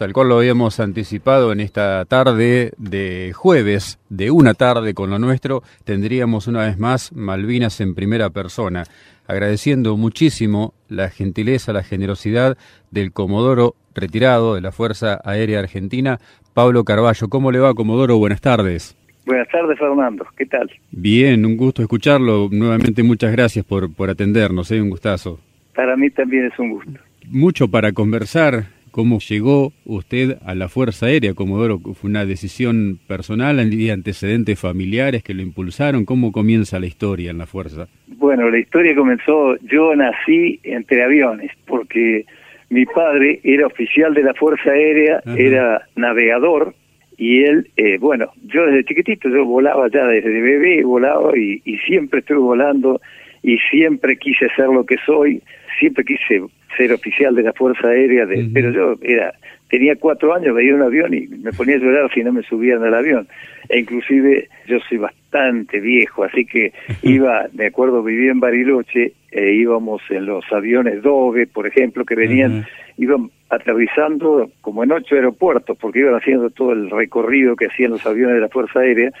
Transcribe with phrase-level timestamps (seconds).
[0.00, 5.18] Tal cual lo habíamos anticipado en esta tarde de jueves, de una tarde con lo
[5.18, 8.84] nuestro, tendríamos una vez más Malvinas en primera persona,
[9.26, 12.56] agradeciendo muchísimo la gentileza, la generosidad
[12.90, 16.18] del Comodoro retirado de la Fuerza Aérea Argentina,
[16.54, 17.28] Pablo Carballo.
[17.28, 18.16] ¿Cómo le va, Comodoro?
[18.16, 18.96] Buenas tardes.
[19.26, 20.24] Buenas tardes, Fernando.
[20.34, 20.70] ¿Qué tal?
[20.92, 22.48] Bien, un gusto escucharlo.
[22.50, 24.80] Nuevamente muchas gracias por, por atendernos, ¿eh?
[24.80, 25.40] un gustazo.
[25.74, 26.92] Para mí también es un gusto.
[27.28, 31.78] Mucho para conversar ¿Cómo llegó usted a la Fuerza Aérea, Comodoro?
[31.78, 36.04] ¿Fue una decisión personal, ¿Hay antecedentes familiares que lo impulsaron?
[36.04, 37.86] ¿Cómo comienza la historia en la Fuerza?
[38.08, 42.24] Bueno, la historia comenzó, yo nací entre aviones, porque
[42.68, 46.74] mi padre era oficial de la Fuerza Aérea, era navegador,
[47.16, 51.76] y él, eh, bueno, yo desde chiquitito, yo volaba ya desde bebé, volaba y, y
[51.78, 53.00] siempre estuve volando,
[53.42, 55.42] y siempre quise ser lo que soy,
[55.80, 56.42] siempre quise
[56.76, 59.34] ser oficial de la Fuerza Aérea, de, pero yo era
[59.70, 62.82] tenía cuatro años, veía un avión y me ponía a llorar si no me subían
[62.82, 63.28] al avión.
[63.68, 69.52] E inclusive yo soy bastante viejo, así que iba, me acuerdo, vivía en Bariloche, e
[69.52, 72.66] íbamos en los aviones Dove, por ejemplo, que venían,
[72.98, 78.04] iban aterrizando como en ocho aeropuertos, porque iban haciendo todo el recorrido que hacían los
[78.04, 79.12] aviones de la Fuerza Aérea,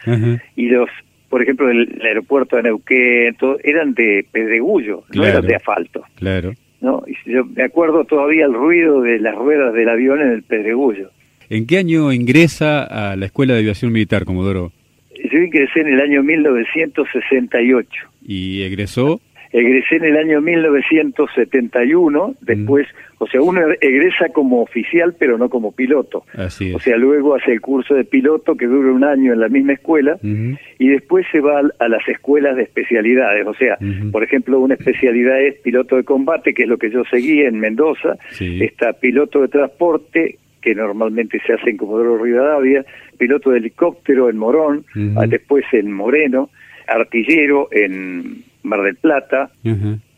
[0.56, 0.90] y los
[1.30, 6.04] por ejemplo, el, aeropuerto de Neuquén, todo, eran de pedregullo, no eran de asfalto.
[6.16, 6.52] Claro.
[6.80, 7.02] ¿no?
[7.06, 11.10] Y yo me acuerdo todavía el ruido de las ruedas del avión en el pedregullo.
[11.48, 14.72] ¿En qué año ingresa a la Escuela de Aviación Militar, Comodoro?
[15.30, 17.88] Yo ingresé en el año 1968.
[18.22, 19.20] ¿Y egresó?
[19.52, 22.86] Egresé en el año 1971, después,
[23.18, 26.24] o sea, uno egresa como oficial, pero no como piloto.
[26.34, 29.48] Así O sea, luego hace el curso de piloto que dura un año en la
[29.48, 33.44] misma escuela y después se va a las escuelas de especialidades.
[33.44, 33.76] O sea,
[34.12, 37.58] por ejemplo, una especialidad es piloto de combate, que es lo que yo seguí en
[37.58, 38.16] Mendoza.
[38.38, 42.84] Está piloto de transporte, que normalmente se hace en Comodoro Rivadavia,
[43.18, 44.84] piloto de helicóptero en Morón,
[45.26, 46.50] después en Moreno,
[46.86, 49.50] artillero en Mar del Plata,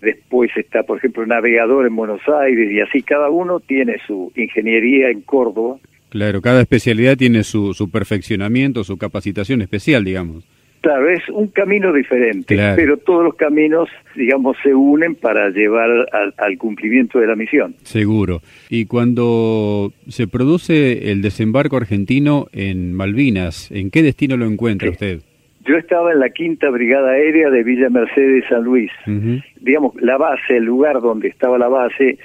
[0.01, 5.11] después está, por ejemplo, navegador en Buenos Aires, y así cada uno tiene su ingeniería
[5.11, 5.77] en Córdoba.
[6.09, 10.45] Claro, cada especialidad tiene su, su perfeccionamiento, su capacitación especial, digamos.
[10.83, 16.35] Claro, es un camino diferente, pero todos los caminos, digamos, se unen para llevar al,
[16.37, 17.77] al, cumplimiento de la misión.
[17.85, 18.43] Seguro.
[18.69, 25.21] Y cuando se produce el desembarco argentino en Malvinas, ¿en qué destino lo encuentra usted?
[25.65, 28.91] Yo estaba en la quinta brigada aérea de Villa Mercedes San Luis.
[29.61, 32.19] Digamos, la base, el lugar donde estaba la base,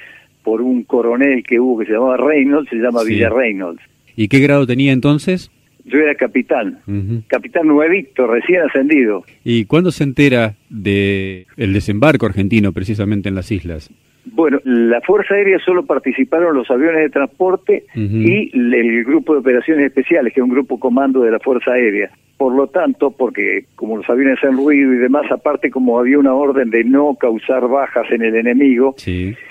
[0.43, 3.81] por un coronel que hubo que se llamaba Reynolds, se llama Villa Reynolds.
[4.15, 5.51] ¿Y qué grado tenía entonces?
[5.85, 6.79] Yo era capitán,
[7.27, 9.23] capitán nuevito, recién ascendido.
[9.45, 13.89] ¿Y cuándo se entera de el desembarco argentino precisamente en las islas?
[14.33, 19.85] Bueno, la Fuerza Aérea solo participaron los aviones de transporte y el Grupo de Operaciones
[19.85, 22.09] Especiales, que es un grupo comando de la Fuerza Aérea.
[22.37, 26.35] Por lo tanto, porque como los aviones hacen ruido y demás, aparte como había una
[26.35, 28.95] orden de no causar bajas en el enemigo,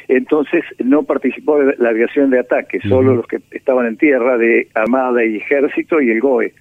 [0.09, 5.25] entonces no participó la aviación de ataque, solo los que estaban en tierra de Armada
[5.25, 6.53] y Ejército y el GOE.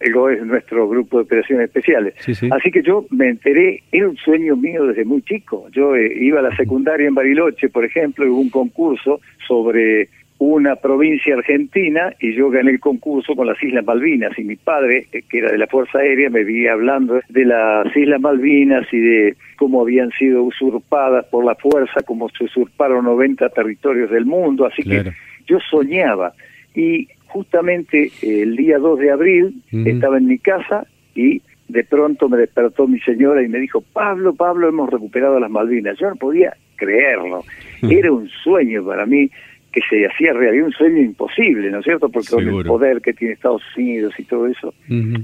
[0.00, 2.14] El GOE es nuestro grupo de operaciones especiales.
[2.50, 5.68] Así que yo me enteré, era un sueño mío desde muy chico.
[5.72, 10.08] Yo eh, iba a la secundaria en Bariloche, por ejemplo, y hubo un concurso sobre
[10.44, 15.06] una provincia argentina y yo gané el concurso con las Islas Malvinas y mi padre,
[15.12, 18.98] eh, que era de la Fuerza Aérea, me veía hablando de las Islas Malvinas y
[18.98, 24.66] de cómo habían sido usurpadas por la fuerza, cómo se usurparon 90 territorios del mundo,
[24.66, 25.12] así que
[25.46, 26.32] yo soñaba
[26.74, 32.36] y justamente el día 2 de abril estaba en mi casa y de pronto me
[32.36, 35.96] despertó mi señora y me dijo, Pablo, Pablo, hemos recuperado las Malvinas.
[35.98, 37.44] Yo no podía creerlo.
[37.82, 39.30] Era un sueño para mí
[39.72, 42.08] que se hacía realidad, un sueño imposible, ¿no es cierto?
[42.08, 44.74] Porque con el poder que tiene Estados Unidos y todo eso,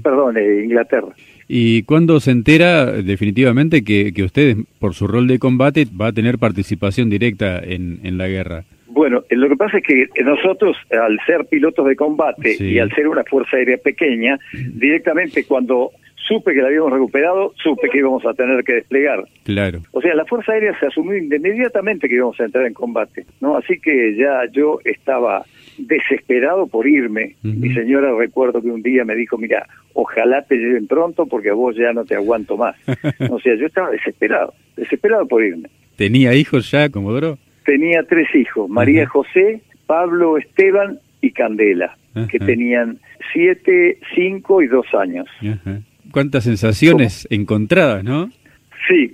[0.03, 1.09] perdón, eh, Inglaterra.
[1.47, 6.13] ¿Y cuándo se entera definitivamente que, que usted, por su rol de combate, va a
[6.13, 8.65] tener participación directa en, en la guerra?
[8.87, 12.91] Bueno, eh, lo que pasa es que nosotros, al ser pilotos de combate y al
[12.91, 14.37] ser una fuerza aérea pequeña,
[14.73, 15.91] directamente cuando
[16.29, 19.23] supe que la habíamos recuperado, supe que íbamos a tener que desplegar.
[19.43, 19.81] Claro.
[19.91, 23.57] O sea, la Fuerza Aérea se asumió inmediatamente que íbamos a entrar en combate, ¿no?
[23.57, 25.43] Así que ya yo estaba
[25.79, 27.35] desesperado por irme.
[27.41, 31.53] Mi señora recuerdo que un día me dijo, mira, ojalá te lleven pronto porque a
[31.53, 32.75] vos ya no te aguanto más.
[33.29, 35.69] o sea, yo estaba desesperado, desesperado por irme.
[35.95, 37.39] ¿Tenía hijos ya, Comodoro?
[37.65, 41.97] Tenía tres hijos, María José, Pablo Esteban y Candela,
[42.29, 42.99] que tenían
[43.33, 45.27] siete, cinco y dos años.
[46.11, 48.29] Cuántas sensaciones encontradas, ¿no?
[48.87, 49.11] Sí,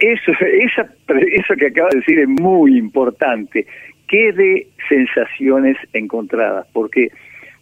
[0.00, 3.66] eso, esa, eso que acaba de decir es muy importante.
[4.08, 7.10] qué de sensaciones encontradas, porque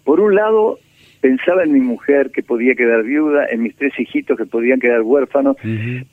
[0.04, 0.78] por un lado
[1.20, 5.02] pensaba en mi mujer que podía quedar viuda, en mis tres hijitos que podían quedar
[5.02, 5.56] huérfanos,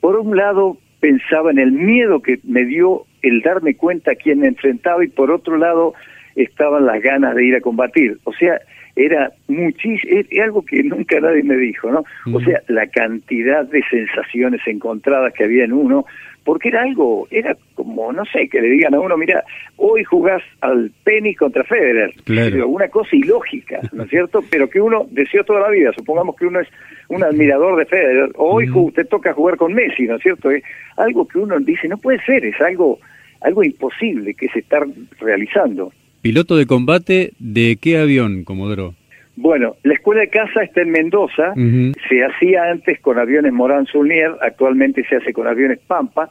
[0.00, 4.40] por un lado pensaba en el miedo que me dio el darme cuenta a quién
[4.40, 5.94] me enfrentaba y por otro lado
[6.34, 8.18] estaban las ganas de ir a combatir.
[8.24, 8.60] O sea,
[8.96, 12.02] era muchísimo, es algo que nunca nadie me dijo, ¿no?
[12.32, 16.06] O sea, la cantidad de sensaciones encontradas que había en uno,
[16.44, 19.44] porque era algo, era como, no sé, que le digan a uno, mira,
[19.76, 22.68] hoy jugás al tenis contra Federer, claro.
[22.68, 24.42] una cosa ilógica, ¿no es cierto?
[24.50, 26.68] Pero que uno deseó toda la vida, supongamos que uno es
[27.08, 30.50] un admirador de Federer, hoy te toca jugar con Messi, ¿no es cierto?
[30.50, 30.62] Es
[30.96, 32.98] algo que uno dice, no puede ser, es algo,
[33.42, 34.86] algo imposible que se está
[35.20, 35.92] realizando.
[36.26, 38.94] ¿Piloto de combate de qué avión, Comodoro?
[39.36, 44.32] Bueno, la escuela de caza está en Mendoza, se hacía antes con aviones Morán Sulnier,
[44.42, 46.28] actualmente se hace con aviones Pampa,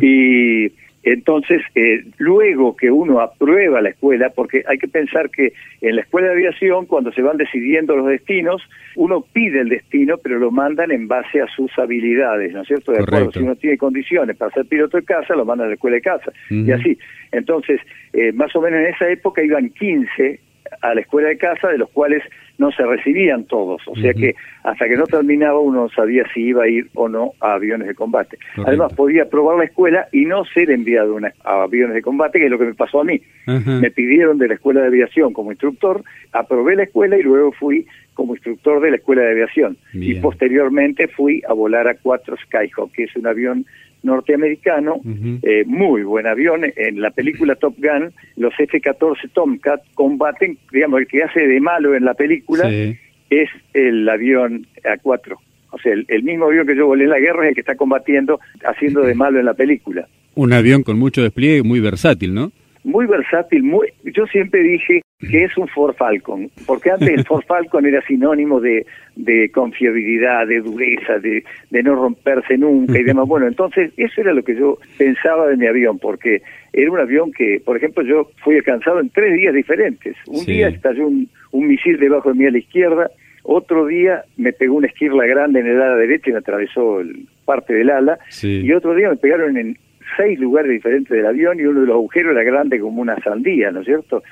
[0.00, 0.70] y
[1.04, 5.52] entonces, eh, luego que uno aprueba la escuela, porque hay que pensar que
[5.82, 8.62] en la escuela de aviación, cuando se van decidiendo los destinos,
[8.96, 12.92] uno pide el destino, pero lo mandan en base a sus habilidades, ¿no es cierto?
[12.92, 15.74] De acuerdo, si uno tiene condiciones para ser piloto de casa, lo mandan a la
[15.74, 16.98] escuela de casa, y así.
[17.32, 17.80] Entonces,
[18.12, 20.40] eh, más o menos en esa época iban 15
[20.80, 22.22] a la escuela de casa, de los cuales
[22.58, 26.64] no se recibían todos, o sea que hasta que no terminaba uno sabía si iba
[26.64, 28.38] a ir o no a aviones de combate.
[28.64, 32.50] Además podía probar la escuela y no ser enviado a aviones de combate, que es
[32.50, 33.20] lo que me pasó a mí.
[33.46, 36.02] Me pidieron de la escuela de aviación como instructor,
[36.32, 39.76] aprobé la escuela y luego fui como instructor de la escuela de aviación.
[39.92, 43.66] Y posteriormente fui a volar a cuatro Skyhawk, que es un avión
[44.04, 45.00] norteamericano,
[45.42, 46.62] eh, muy buen avión.
[46.76, 51.94] En la película Top Gun, los F-14 Tomcat combaten, digamos, el que hace de malo
[51.94, 55.36] en la película es el avión A4.
[55.70, 57.74] O sea, el, mismo avión que yo volé en la guerra es el que está
[57.74, 60.06] combatiendo, haciendo de malo en la película.
[60.36, 62.52] Un avión con mucho despliegue, muy versátil, ¿no?
[62.84, 67.44] Muy versátil, muy, yo siempre dije que es un Ford Falcon, porque antes el Ford
[67.46, 68.86] Falcon era sinónimo de,
[69.16, 73.26] de confiabilidad, de dureza, de, de no romperse nunca y demás.
[73.26, 76.42] Bueno, entonces eso era lo que yo pensaba de mi avión, porque
[76.72, 80.16] era un avión que, por ejemplo, yo fui alcanzado en tres días diferentes.
[80.26, 83.10] Un día estalló un, un misil debajo de mí a la izquierda,
[83.42, 87.26] otro día me pegó una esquirla grande en el ala derecha y me atravesó el,
[87.44, 89.76] parte del ala, y otro día me pegaron en,
[90.16, 93.70] seis lugares diferentes del avión y uno de los agujeros era grande como una sandía,
[93.70, 94.22] ¿no es cierto?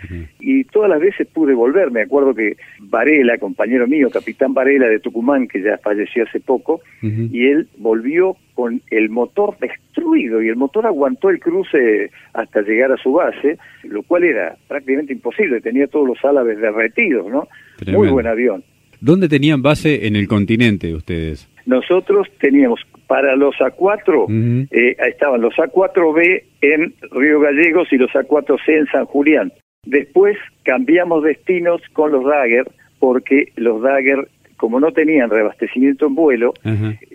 [0.41, 1.91] Y todas las veces pude volver.
[1.91, 6.81] Me acuerdo que Varela, compañero mío, capitán Varela de Tucumán, que ya falleció hace poco,
[7.03, 12.93] y él volvió con el motor destruido y el motor aguantó el cruce hasta llegar
[12.93, 17.49] a su base, lo cual era prácticamente imposible, tenía todos los álabes derretidos, ¿no?
[17.87, 18.63] Muy buen avión.
[19.01, 21.49] ¿Dónde tenían base en el continente ustedes?
[21.67, 22.81] Nosotros teníamos
[23.13, 29.05] para los A4, eh, estaban los A4B en Río Gallegos y los A4C en San
[29.05, 29.53] Julián.
[29.85, 32.71] Después cambiamos destinos con los Dagger,
[33.01, 36.55] porque los Dagger, como no tenían reabastecimiento en vuelo,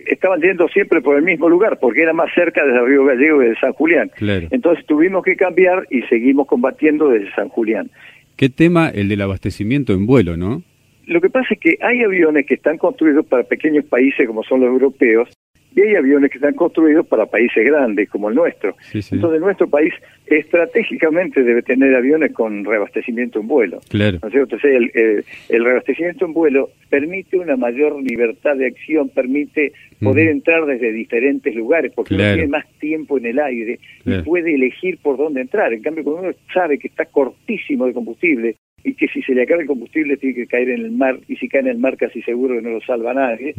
[0.06, 3.48] estaban yendo siempre por el mismo lugar, porque era más cerca desde Río Gallegos y
[3.48, 4.08] de San Julián.
[4.52, 7.90] Entonces tuvimos que cambiar y seguimos combatiendo desde San Julián.
[8.36, 10.62] ¿Qué tema el del abastecimiento en vuelo, no?
[11.06, 14.60] Lo que pasa es que hay aviones que están construidos para pequeños países como son
[14.60, 15.28] los europeos
[15.74, 18.74] y hay aviones que están construidos para países grandes como el nuestro.
[18.92, 19.92] Entonces nuestro país
[20.26, 23.80] estratégicamente debe tener aviones con reabastecimiento en vuelo.
[23.88, 24.18] Claro.
[24.22, 30.92] el, el, reabastecimiento en vuelo permite una mayor libertad de acción, permite poder entrar desde
[30.92, 35.40] diferentes lugares, porque uno tiene más tiempo en el aire y puede elegir por dónde
[35.40, 35.72] entrar.
[35.72, 39.42] En cambio, cuando uno sabe que está cortísimo de combustible, y que si se le
[39.42, 41.96] acaba el combustible tiene que caer en el mar y si cae en el mar
[41.96, 43.54] casi seguro que no lo salva nadie.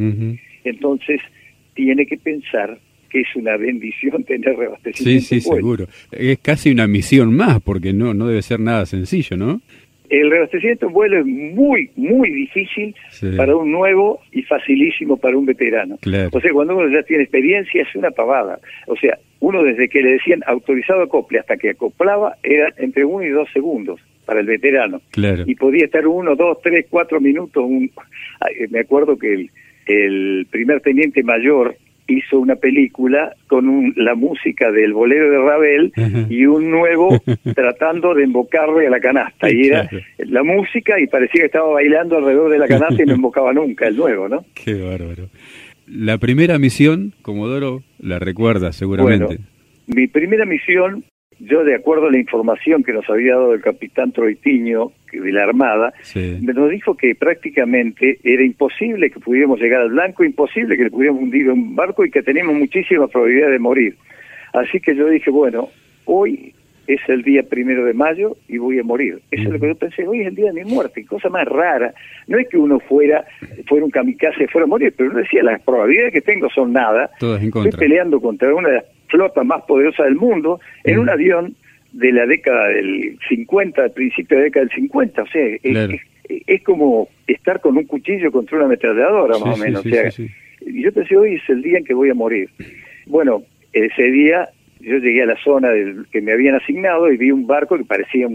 [0.64, 1.22] Entonces
[1.74, 2.78] tiene que pensar
[3.10, 5.26] que es una bendición tener reabastecimiento.
[5.26, 5.88] Sí, sí, seguro.
[6.12, 9.62] Es casi una misión más porque no no debe ser nada sencillo, ¿no?
[10.10, 12.96] El reabastecimiento en vuelo es muy, muy difícil
[13.38, 16.00] para un nuevo y facilísimo para un veterano.
[16.32, 18.60] O sea, cuando uno ya tiene experiencia es una pavada.
[18.88, 23.24] O sea, uno desde que le decían autorizado acople hasta que acoplaba era entre uno
[23.24, 25.00] y dos segundos para el veterano.
[25.46, 27.64] Y podía estar uno, dos, tres, cuatro minutos.
[27.64, 27.92] Un...
[28.72, 29.52] Me acuerdo que el,
[29.90, 31.76] el primer teniente mayor
[32.08, 35.94] hizo una película con la música del bolero de Ravel
[36.30, 37.22] y un nuevo
[37.56, 39.52] tratando de embocarle a la canasta.
[39.52, 43.14] Y era la música y parecía que estaba bailando alrededor de la canasta y no
[43.14, 44.46] embocaba nunca el nuevo, ¿no?
[44.54, 45.30] Qué bárbaro.
[45.88, 49.26] La primera misión, Comodoro, la recuerda seguramente.
[49.26, 49.42] Bueno,
[49.88, 51.04] mi primera misión
[51.40, 55.44] yo de acuerdo a la información que nos había dado el capitán Troitiño de la
[55.44, 60.84] Armada, me nos dijo que prácticamente era imposible que pudiéramos llegar al blanco, imposible que
[60.84, 63.96] le pudiéramos hundir un barco y que teníamos muchísima probabilidad de morir.
[64.54, 65.70] Así que yo dije, bueno,
[66.06, 66.54] hoy
[66.88, 69.20] es el día primero de mayo y voy a morir.
[69.30, 71.46] Eso es lo que yo pensé, hoy es el día de mi muerte, cosa más
[71.46, 71.94] rara.
[72.28, 73.26] No es que uno fuera,
[73.68, 77.12] fuera un kamikaze, fuera a morir, pero uno decía, las probabilidades que tengo son nada.
[77.70, 81.56] Estoy peleando contra una de las flotas más poderosas del mundo en un avión
[81.92, 87.10] de la década del 50, principio de la década del 50, o sea, es, como
[87.28, 89.86] estar con un cuchillo contra una ametralladora, más o menos.
[89.86, 90.10] o sea,
[90.62, 92.50] yo pensé, hoy es el día en que voy a morir.
[93.08, 94.50] Bueno, ese día
[94.80, 97.86] yo llegué a la zona del, que me habían asignado y vi un barco que
[97.86, 98.28] parecía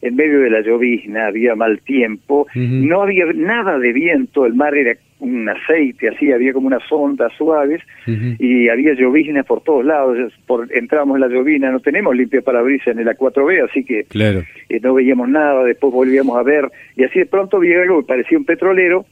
[0.00, 4.76] en medio de la llovizna, había mal tiempo, no había nada de viento, el mar
[4.76, 10.32] era un aceite, así había como unas ondas suaves y había lloviznas por todos lados,
[10.46, 14.44] por, entramos en la llovina, no tenemos limpia parabrisas en el A4B, así que claro.
[14.68, 18.06] Eh, no veíamos nada, después volvíamos a ver y así de pronto vi algo que
[18.06, 19.06] parecía un petrolero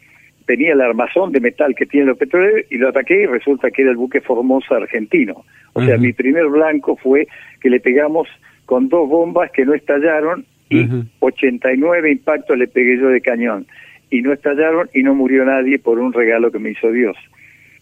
[0.47, 3.83] tenía el armazón de metal que tienen los petroleros y lo ataqué y resulta que
[3.83, 5.45] era el buque Formosa argentino.
[5.73, 7.27] O sea, mi primer blanco fue
[7.61, 8.29] que le pegamos
[8.65, 10.87] con dos bombas que no estallaron y
[11.19, 13.67] 89 impactos le pegué yo de cañón.
[14.11, 17.17] Y no estallaron y no murió nadie por un regalo que me hizo Dios.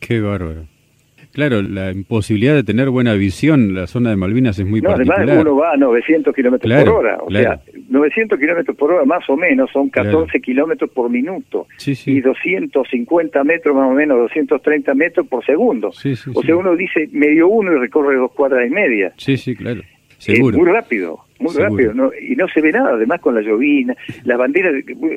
[0.00, 0.66] Qué bárbaro.
[1.34, 5.18] Claro, la imposibilidad de tener buena visión, la zona de Malvinas es muy no, Además,
[5.28, 7.18] uno va a 900 kilómetros por hora.
[7.20, 11.66] O sea, 900 kilómetros por hora más o menos son 14 kilómetros por minuto.
[12.06, 15.88] Y 250 metros más o menos, 230 metros por segundo.
[15.88, 19.12] o sea, uno dice medio uno y recorre dos cuadras y media.
[19.16, 19.82] Sí, sí, claro.
[20.18, 20.56] Seguro.
[20.56, 22.10] muy rápido muy rápido, ¿no?
[22.14, 24.70] y no se ve nada, además con la llovina, la bandera,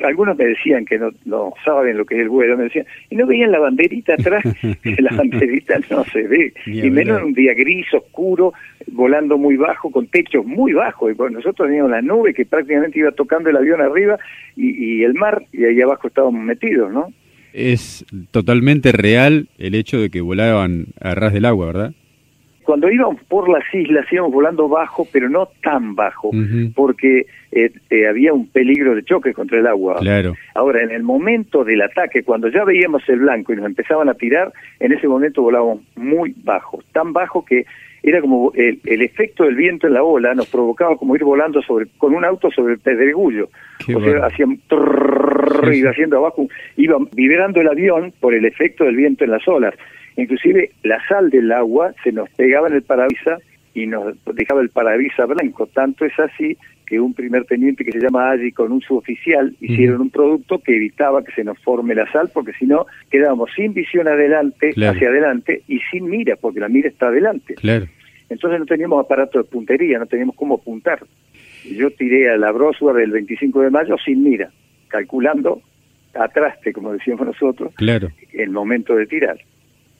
[0.04, 3.16] algunos me decían que no, no saben lo que es el vuelo, me decían, y
[3.16, 4.44] no veían la banderita atrás,
[4.84, 8.52] la banderita no se ve, y menos en un día gris, oscuro,
[8.88, 12.98] volando muy bajo, con techos muy bajos, y bueno, nosotros teníamos la nube que prácticamente
[12.98, 14.18] iba tocando el avión arriba
[14.56, 17.08] y, y el mar, y ahí abajo estábamos metidos, ¿no?
[17.52, 21.92] Es totalmente real el hecho de que volaban a ras del agua, ¿verdad?
[22.68, 26.30] Cuando íbamos por las islas íbamos volando bajo, pero no tan bajo,
[26.74, 29.96] porque eh, eh, había un peligro de choque contra el agua.
[30.00, 30.34] Claro.
[30.54, 34.14] Ahora, en el momento del ataque, cuando ya veíamos el blanco y nos empezaban a
[34.14, 37.64] tirar, en ese momento volábamos muy bajo, tan bajo que
[38.02, 41.86] era como el, efecto del viento en la ola nos provocaba como ir volando sobre
[41.96, 43.48] con un auto sobre el pedregullo.
[43.94, 44.60] o sea, hacían
[45.72, 46.46] iba haciendo abajo,
[46.76, 49.74] iba vibrando el avión por el efecto del viento en las olas.
[50.18, 53.40] Inclusive la sal del agua se nos pegaba en el parabrisas
[53.72, 55.68] y nos dejaba el parabrisas blanco.
[55.68, 60.00] Tanto es así que un primer teniente que se llama allí con un suboficial hicieron
[60.00, 63.74] un producto que evitaba que se nos forme la sal, porque si no quedábamos sin
[63.74, 67.54] visión adelante, hacia adelante, y sin mira, porque la mira está adelante.
[67.54, 67.86] Claro.
[68.28, 70.98] Entonces no teníamos aparato de puntería, no teníamos cómo apuntar.
[71.64, 74.50] Yo tiré a la Broswell el 25 de mayo sin mira,
[74.88, 75.62] calculando
[76.14, 78.08] atraste, como decíamos nosotros, claro.
[78.32, 79.38] el momento de tirar.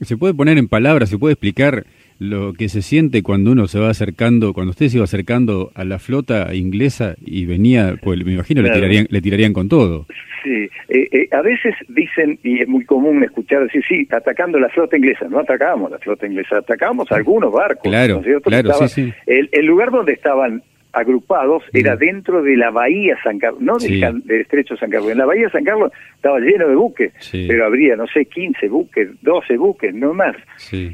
[0.00, 1.84] ¿Se puede poner en palabras, se puede explicar
[2.18, 5.84] lo que se siente cuando uno se va acercando, cuando usted se iba acercando a
[5.84, 10.06] la flota inglesa y venía, pues me imagino le tirarían, le tirarían con todo.
[10.42, 14.68] Sí, eh, eh, a veces dicen, y es muy común escuchar decir, sí, atacando la
[14.68, 17.82] flota inglesa, no atacamos la flota inglesa, atacamos algunos barcos.
[17.82, 19.12] Claro, claro, sí, sí.
[19.26, 24.22] El, el lugar donde estaban agrupados era dentro de la bahía San Carlos, no del,
[24.28, 25.12] estrecho San Carlos.
[25.12, 29.08] En la bahía San Carlos estaba lleno de buques, pero habría, no sé, 15 buques,
[29.22, 30.36] 12 buques, no más.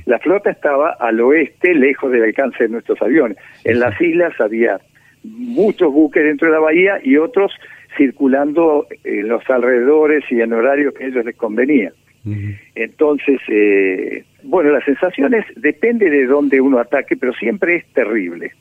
[0.06, 3.38] La flota estaba al oeste, lejos del alcance de nuestros aviones.
[3.64, 4.80] en las islas había
[5.22, 7.52] muchos buques dentro de la bahía y otros
[7.96, 11.92] circulando en los alrededores y en horarios que a ellos les convenía.
[12.74, 18.52] Entonces, eh, bueno, las sensaciones depende de dónde uno ataque, pero siempre es terrible.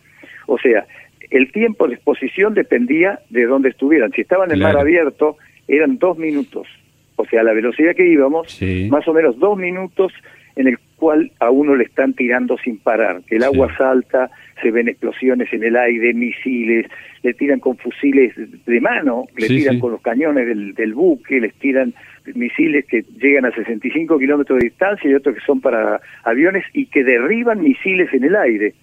[0.48, 0.86] O sea,
[1.34, 4.12] el tiempo de exposición dependía de dónde estuvieran.
[4.12, 5.38] Si estaban en mar abierto,
[5.68, 6.68] eran dos minutos.
[7.16, 8.60] O sea, la velocidad que íbamos,
[8.90, 10.14] más o menos dos minutos
[10.56, 13.22] en el cual a uno le están tirando sin parar.
[13.30, 14.30] El agua salta,
[14.64, 16.88] se ven explosiones en el aire, misiles,
[17.22, 18.34] le tiran con fusiles
[18.66, 21.94] de mano, le tiran con los cañones del, del buque, les tiran
[22.34, 26.86] misiles que llegan a 65 kilómetros de distancia y otros que son para aviones y
[26.86, 28.74] que derriban misiles en el aire.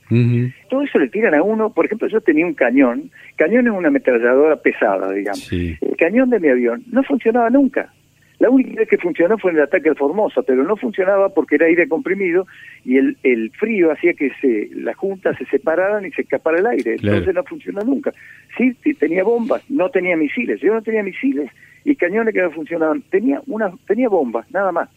[0.69, 3.89] Todo eso le tiran a uno, por ejemplo, yo tenía un cañón, cañón es una
[3.89, 5.51] ametralladora pesada, digamos.
[5.53, 7.93] El cañón de mi avión no funcionaba nunca.
[8.41, 11.57] La única vez que funcionó fue en el ataque al Formosa, pero no funcionaba porque
[11.57, 12.47] era aire comprimido
[12.87, 16.67] y el, el frío hacía que se, las juntas se separaran y se escapara el
[16.67, 16.95] aire.
[16.95, 18.15] Entonces no funcionó nunca.
[18.57, 20.59] Sí, tenía bombas, no tenía misiles.
[20.63, 21.51] Yo no tenía misiles
[21.85, 23.03] y cañones que no funcionaban.
[23.11, 24.89] Tenía, una, tenía bombas, nada más.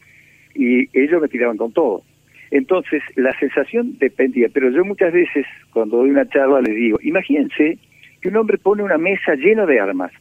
[0.56, 2.02] Y ellos me tiraban con todo.
[2.50, 4.48] Entonces, la sensación dependía.
[4.54, 7.78] Pero yo muchas veces, cuando doy una charla, les digo, imagínense
[8.22, 10.14] que un hombre pone una mesa llena de armas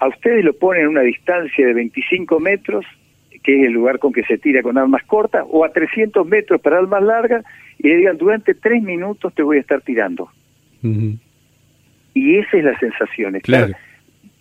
[0.00, 2.84] a ustedes lo ponen a una distancia de 25 metros,
[3.42, 6.60] que es el lugar con que se tira con armas cortas, o a 300 metros
[6.60, 7.44] para armas largas,
[7.78, 10.28] y le digan, durante tres minutos te voy a estar tirando.
[12.14, 13.74] Y esa es la sensación, claro.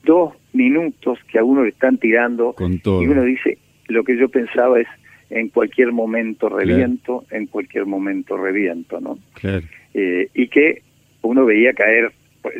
[0.03, 3.03] dos minutos que a uno le están tirando Con todo.
[3.03, 4.87] y uno dice, lo que yo pensaba es,
[5.29, 9.19] en cualquier momento reviento, en cualquier momento reviento, ¿no?
[9.33, 9.63] Claro.
[9.93, 10.81] Eh, y que
[11.21, 12.11] uno veía caer,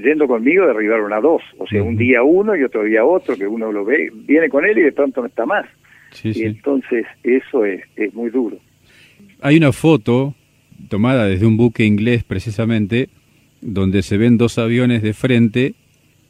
[0.04, 3.48] yendo conmigo, derribaron a dos, o sea, un día uno y otro día otro, que
[3.48, 5.66] uno lo ve, viene con él y de pronto no está más.
[6.12, 6.44] Sí, Y sí.
[6.44, 8.58] entonces eso es, es muy duro.
[9.42, 10.34] Hay una foto
[10.90, 13.10] tomada desde un buque inglés precisamente,
[13.62, 15.74] donde se ven dos aviones de frente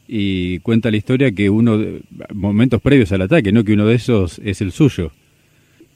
[0.06, 1.78] y cuenta la historia que uno,
[2.34, 3.62] momentos previos al ataque, ¿no?
[3.64, 5.12] Que uno de esos es el suyo.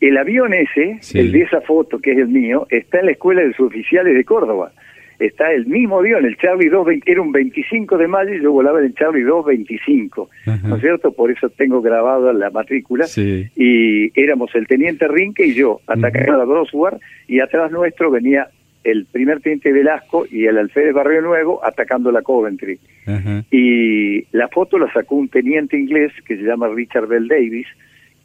[0.00, 1.18] El avión ese, Sí.
[1.18, 4.24] el de esa foto que es el mío, está en la Escuela de Suboficiales de
[4.24, 4.72] Córdoba.
[5.18, 8.80] Está el mismo avión, el Charlie 220, era un 25 de mayo y yo volaba
[8.80, 10.68] en el Charlie 225, Ajá.
[10.68, 11.12] ¿no es cierto?
[11.12, 13.06] Por eso tengo grabado la matrícula.
[13.06, 13.46] Sí.
[13.56, 18.48] Y éramos el teniente Rinque y yo, atacando a la Broswar, y atrás nuestro venía
[18.82, 22.78] el primer teniente Velasco y el alférez Barrio Nuevo atacando la Coventry.
[23.06, 23.44] Ajá.
[23.50, 27.66] Y la foto la sacó un teniente inglés que se llama Richard Bell Davis,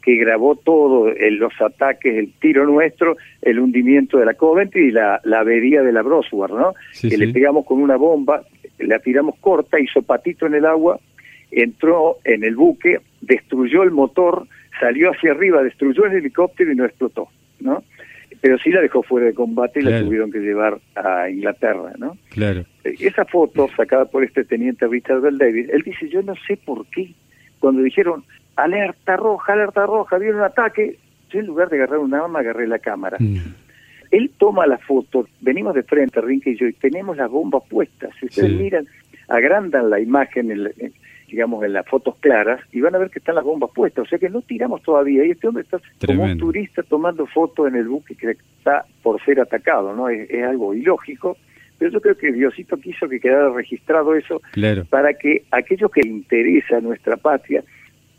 [0.02, 4.90] que grabó todo, eh, los ataques, el tiro nuestro, el hundimiento de la Coventry y
[4.90, 6.74] la, la avería de la Broswar, ¿no?
[6.92, 7.26] Sí, que sí.
[7.26, 8.42] le pegamos con una bomba,
[8.78, 10.98] la tiramos corta, hizo patito en el agua,
[11.50, 14.46] entró en el buque, destruyó el motor,
[14.78, 17.28] salió hacia arriba, destruyó el helicóptero y no explotó,
[17.60, 17.82] ¿no?
[18.40, 22.16] Pero sí la dejó fuera de combate y la tuvieron que llevar a Inglaterra, ¿no?
[22.30, 22.64] Claro.
[22.84, 26.86] Esa foto sacada por este teniente Richard Bell Davis, él dice, yo no sé por
[26.86, 27.10] qué,
[27.58, 28.24] cuando dijeron,
[28.56, 30.96] alerta roja, alerta roja, viene un ataque,
[31.30, 33.16] yo en lugar de agarrar un arma, agarré la cámara.
[33.20, 33.36] Mm.
[34.10, 38.10] Él toma la foto, venimos de frente, Rinke y yo, y tenemos las bombas puestas.
[38.18, 38.56] Si ustedes Sí.
[38.56, 38.86] miran,
[39.28, 40.92] agrandan la imagen, en la- en-
[41.28, 44.04] digamos, en las fotos claras, y van a ver que están las bombas puestas.
[44.04, 45.24] O sea que no tiramos todavía.
[45.24, 49.22] Y este hombre está como un turista tomando fotos en el buque que está por
[49.24, 50.08] ser atacado, ¿no?
[50.08, 51.36] Es, es algo ilógico.
[51.78, 54.84] Pero yo creo que Diosito quiso que quedara registrado eso Claro.
[54.86, 57.62] para que aquellos que interesa nuestra patria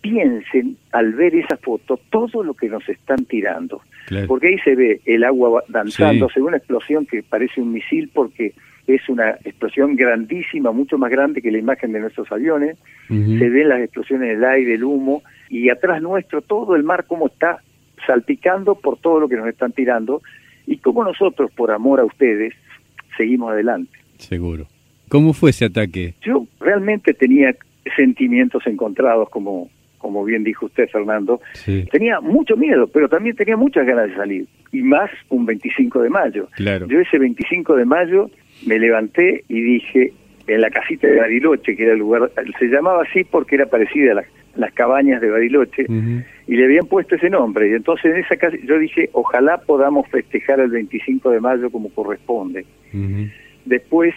[0.01, 3.81] piensen al ver esa foto todo lo que nos están tirando.
[4.07, 4.27] Claro.
[4.27, 6.33] Porque ahí se ve el agua danzando, Sí.
[6.33, 8.53] se ve una explosión que parece un misil porque
[8.87, 12.77] es una explosión grandísima, mucho más grande que la imagen de nuestros aviones.
[13.07, 17.27] Se ven las explosiones del aire, el humo, y atrás nuestro todo el mar como
[17.27, 17.59] está
[18.07, 20.21] salpicando por todo lo que nos están tirando
[20.65, 22.53] y como nosotros, por amor a ustedes,
[23.17, 23.91] seguimos adelante.
[24.17, 24.65] Seguro.
[25.09, 26.15] ¿Cómo fue ese ataque?
[26.21, 27.53] Yo realmente tenía
[27.95, 29.69] sentimientos encontrados, como,
[30.01, 31.39] como bien dijo usted, Fernando.
[31.53, 31.85] Sí.
[31.91, 34.45] Tenía mucho miedo, pero también tenía muchas ganas de salir.
[34.71, 36.47] Y más un 25 de mayo.
[36.55, 36.87] Claro.
[36.87, 38.29] Yo ese 25 de mayo
[38.65, 40.13] me levanté y dije,
[40.47, 44.11] en la casita de Bariloche, que era el lugar, se llamaba así porque era parecida
[44.13, 45.85] a las, las cabañas de Bariloche,
[46.47, 47.69] y le habían puesto ese nombre.
[47.69, 51.89] Y entonces en esa casa yo dije, ojalá podamos festejar el 25 de mayo como
[51.89, 52.65] corresponde.
[53.65, 54.13] Después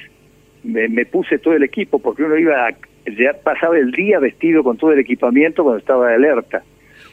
[0.63, 2.75] me, me puse todo el equipo porque uno iba, a-
[3.07, 6.63] ya pasaba el día vestido con todo el equipamiento cuando estaba de alerta,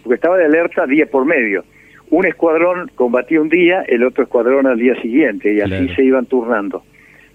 [0.04, 1.64] porque estaba de alerta día por medio.
[2.10, 5.96] Un escuadrón combatía un día, el otro escuadrón al día siguiente y así Claro.
[5.96, 6.84] se iban turnando,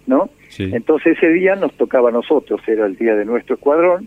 [0.06, 0.28] ¿no?
[0.48, 0.70] Sí.
[0.72, 4.06] Entonces ese día nos tocaba a nosotros, era el día de nuestro escuadrón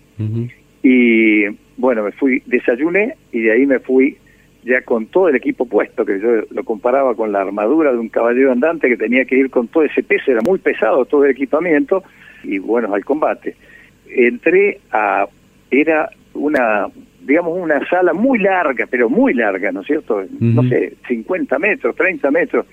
[0.83, 1.45] y
[1.77, 4.17] bueno, me fui, desayuné y de ahí me fui
[4.63, 8.09] ya con todo el equipo puesto, que yo lo comparaba con la armadura de un
[8.09, 11.31] caballero andante que tenía que ir con todo ese peso, era muy pesado todo el
[11.31, 12.03] equipamiento
[12.43, 13.55] y bueno, al combate.
[14.09, 15.27] Entré a,
[15.71, 16.87] era una,
[17.21, 20.23] digamos, una sala muy larga, pero muy larga, ¿no es cierto?
[20.39, 22.65] No sé, 50 metros, 30 metros.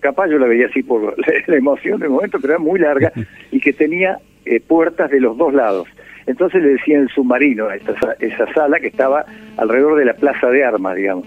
[0.00, 1.14] Capaz yo la veía así por
[1.46, 3.12] la emoción del momento, pero era muy larga
[3.50, 5.88] y que tenía eh, puertas de los dos lados.
[6.24, 9.24] Entonces le decían el submarino a esa, sa- esa sala que estaba
[9.56, 11.26] alrededor de la plaza de armas, digamos.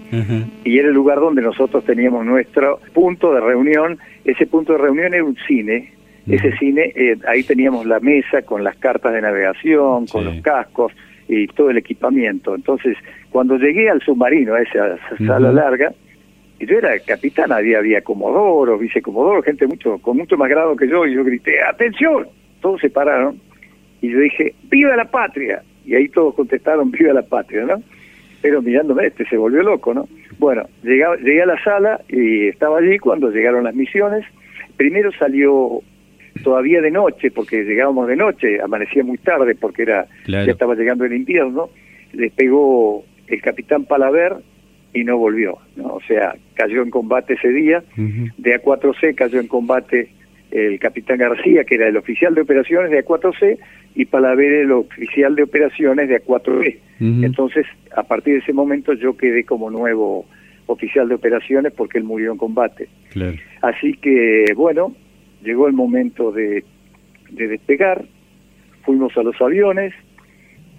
[0.64, 3.98] Y era el lugar donde nosotros teníamos nuestro punto de reunión.
[4.24, 5.92] Ese punto de reunión era un cine.
[6.28, 10.30] Ese cine, eh, ahí teníamos la mesa con las cartas de navegación, con Sí.
[10.30, 10.92] los cascos
[11.28, 12.54] y todo el equipamiento.
[12.54, 12.96] Entonces,
[13.30, 15.56] cuando llegué al submarino, a esa, sala Ujú.
[15.56, 15.92] larga,
[16.58, 20.88] y yo era capitán, había, había comodoro, vicecomodoro, gente mucho con mucho más grado que
[20.88, 22.26] yo, y yo grité, ¡atención!
[22.60, 23.38] Todos se pararon,
[24.00, 25.62] y yo dije, ¡viva la patria!
[25.84, 27.64] Y ahí todos contestaron, ¡viva la patria!
[27.66, 27.80] ¿no?
[28.42, 30.08] Pero mirándome, este se volvió loco, ¿no?
[30.38, 34.24] Bueno, llegué, llegué a la sala y estaba allí cuando llegaron las misiones.
[34.76, 35.80] Primero salió
[36.42, 40.46] todavía de noche, porque llegábamos de noche, amanecía muy tarde porque era Claro.
[40.46, 41.70] ya estaba llegando el invierno,
[42.12, 44.36] despegó el capitán Palaver
[44.92, 45.94] y no volvió, ¿no?
[45.94, 50.08] O sea, cayó en combate ese día, de A4C cayó en combate
[50.50, 53.58] el capitán García, que era el oficial de operaciones de A4C,
[53.94, 56.76] y Palaver el oficial de operaciones de A4B.
[57.00, 57.24] Ujú.
[57.24, 60.26] Entonces, a partir de ese momento yo quedé como nuevo
[60.66, 62.88] oficial de operaciones porque él murió en combate.
[63.10, 63.36] Claro.
[63.62, 64.94] Así que, bueno,
[65.42, 66.64] llegó el momento de,
[67.30, 68.04] de despegar.
[68.84, 69.92] fuimos a los aviones,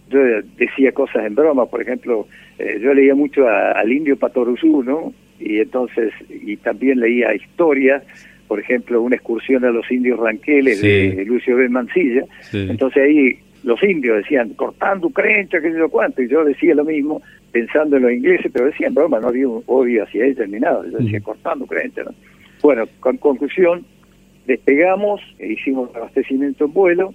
[0.09, 0.19] yo
[0.57, 5.13] decía cosas en broma, por ejemplo, eh, yo leía mucho al indio Patoruzú, ¿no?
[5.39, 8.03] Y entonces, y también leía historias,
[8.47, 11.67] por ejemplo, una excursión a los indios ranqueles de Lucio B.
[11.69, 12.23] Mancilla.
[12.53, 16.85] Entonces ahí los indios decían, cortando creencia, qué sé yo cuánto, y yo decía lo
[16.85, 20.59] mismo, pensando en los ingleses, pero decían, broma, no había un odio hacia ellos ni
[20.59, 22.11] nada, yo decía, cortando creencia, ¿no?
[22.61, 23.85] Bueno, con conclusión,
[24.47, 27.13] despegamos, e hicimos abastecimiento en vuelo.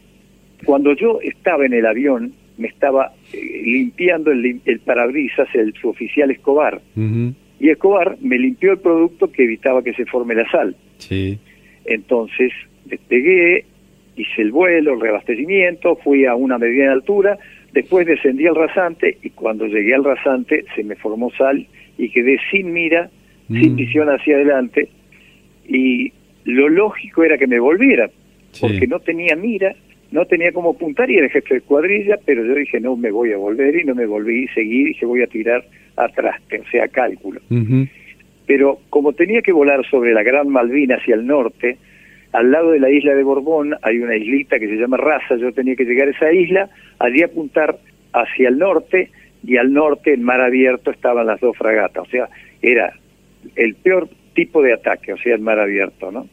[0.65, 5.89] Cuando yo estaba en el avión, me estaba eh, limpiando el, el parabrisas el su
[5.89, 6.81] oficial Escobar.
[7.59, 10.77] Y Escobar me limpió el producto que evitaba que se forme la sal.
[10.99, 11.39] Sí.
[11.85, 12.53] Entonces
[12.85, 13.65] despegué,
[14.17, 17.39] hice el vuelo, el reabastecimiento, fui a una mediana altura,
[17.73, 21.67] después descendí al rasante y cuando llegué al rasante se me formó sal
[21.97, 23.11] y quedé sin mira,
[23.49, 23.77] sin mm.
[23.77, 24.89] visión hacia adelante
[25.67, 26.13] y
[26.45, 28.11] lo lógico era que me volviera,
[28.61, 29.75] porque no tenía mira,
[30.11, 33.33] no tenía como apuntar y era jefe de cuadrilla, pero yo dije no me voy
[33.33, 35.65] a volver y no me volví, seguí, dije voy a tirar
[35.97, 37.41] atrás, o sea, cálculo.
[38.47, 41.79] Pero como tenía que volar sobre la Gran Malvina hacia el norte,
[42.33, 45.53] al lado de la isla de Borbón hay una islita que se llama Raza, yo
[45.53, 47.79] tenía que llegar a esa isla, allí apuntar
[48.13, 49.11] hacia el norte
[49.45, 52.29] y al norte en mar abierto estaban las dos fragatas, o sea,
[52.61, 52.93] era
[53.57, 56.27] el peor tipo de ataque, o sea, en mar abierto, ¿no?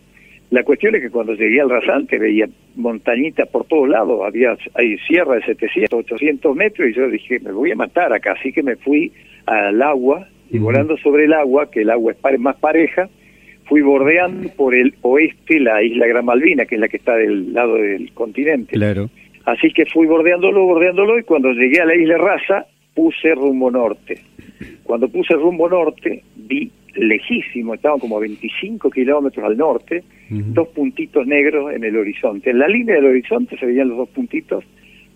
[0.51, 4.97] La cuestión es que cuando llegué al rasante veía montañitas por todos lados, había hay
[4.99, 8.63] sierra de 700, 800 metros y yo dije, me voy a matar acá, así que
[8.63, 9.11] me fui
[9.45, 13.07] al agua y volando sobre el agua, que el agua es más pareja,
[13.65, 17.53] fui bordeando por el oeste la isla Gran Malvina, que es la que está del
[17.53, 18.73] lado del continente.
[18.73, 19.09] Claro.
[19.45, 24.19] Así que fui bordeándolo, bordeándolo y cuando llegué a la isla Raza puse rumbo norte.
[24.83, 31.25] Cuando puse rumbo norte vi lejísimo, estaban como a 25 kilómetros al norte, dos puntitos
[31.25, 32.51] negros en el horizonte.
[32.51, 34.63] En la línea del horizonte se veían los dos puntitos.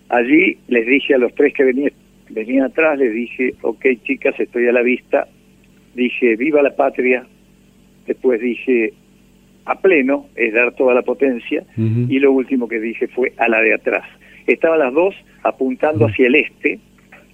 [0.08, 1.92] Allí les dije a los tres que venían,
[2.30, 5.28] venían atrás, les dije, ok chicas, estoy a la vista.
[5.94, 7.26] Dije, viva la patria.
[8.06, 8.92] Después dije,
[9.64, 11.64] a pleno, es dar toda la potencia.
[11.76, 14.04] Y lo último que dije fue a la de atrás.
[14.46, 16.78] Estaban las dos apuntando hacia el este,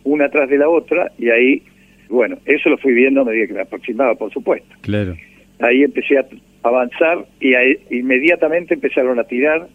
[0.04, 1.62] una atrás de la otra, y ahí
[2.10, 4.74] bueno, eso lo fui viendo a medida que me aproximaba, por supuesto.
[4.82, 5.16] Claro.
[5.60, 6.26] Ahí empecé a
[6.62, 7.54] avanzar y
[7.90, 9.68] inmediatamente empezaron a tirar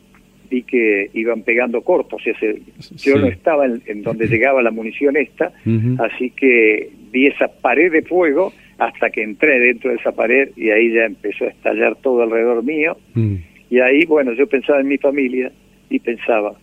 [0.50, 2.22] y que iban pegando cortos.
[2.22, 2.54] O sea,
[2.98, 5.52] yo no estaba en, donde llegaba la munición esta,
[6.00, 10.70] así que vi esa pared de fuego hasta que entré dentro de esa pared y
[10.70, 12.98] ahí ya empezó a estallar todo alrededor mío.
[13.14, 13.36] Mm.
[13.70, 15.52] Y ahí, bueno, yo pensaba en mi familia
[15.90, 16.56] y pensaba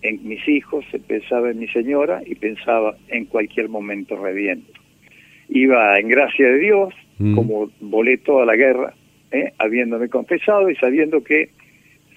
[0.00, 4.77] en mis hijos, pensaba en mi señora y pensaba en cualquier momento reviento
[5.48, 7.34] iba en gracia de Dios, mm.
[7.34, 8.94] como volé toda la guerra,
[9.30, 9.52] ¿eh?
[9.58, 11.50] habiéndome confesado y sabiendo que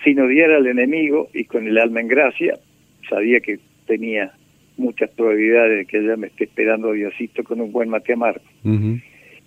[0.03, 2.57] si no diera al enemigo y con el alma en gracia,
[3.09, 4.33] sabía que tenía
[4.77, 8.41] muchas probabilidades de que ella me esté esperando Diosito con un buen mate amargo.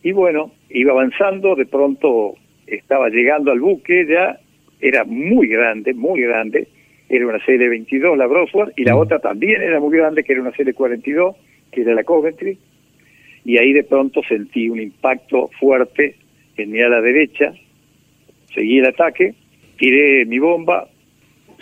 [0.03, 2.35] Y bueno, iba avanzando, de pronto
[2.66, 4.38] estaba llegando al buque, ya
[4.81, 6.68] era muy grande, muy grande,
[7.09, 8.99] era una serie 22 la Brosworth, y la mm.
[8.99, 11.37] otra también era muy grande, que era una serie 42,
[11.73, 12.59] que era la Coventry,
[13.44, 16.16] y ahí de pronto sentí un impacto fuerte
[16.57, 17.52] en mi ala derecha,
[18.54, 19.35] seguí el ataque,
[19.76, 20.88] tiré mi bomba,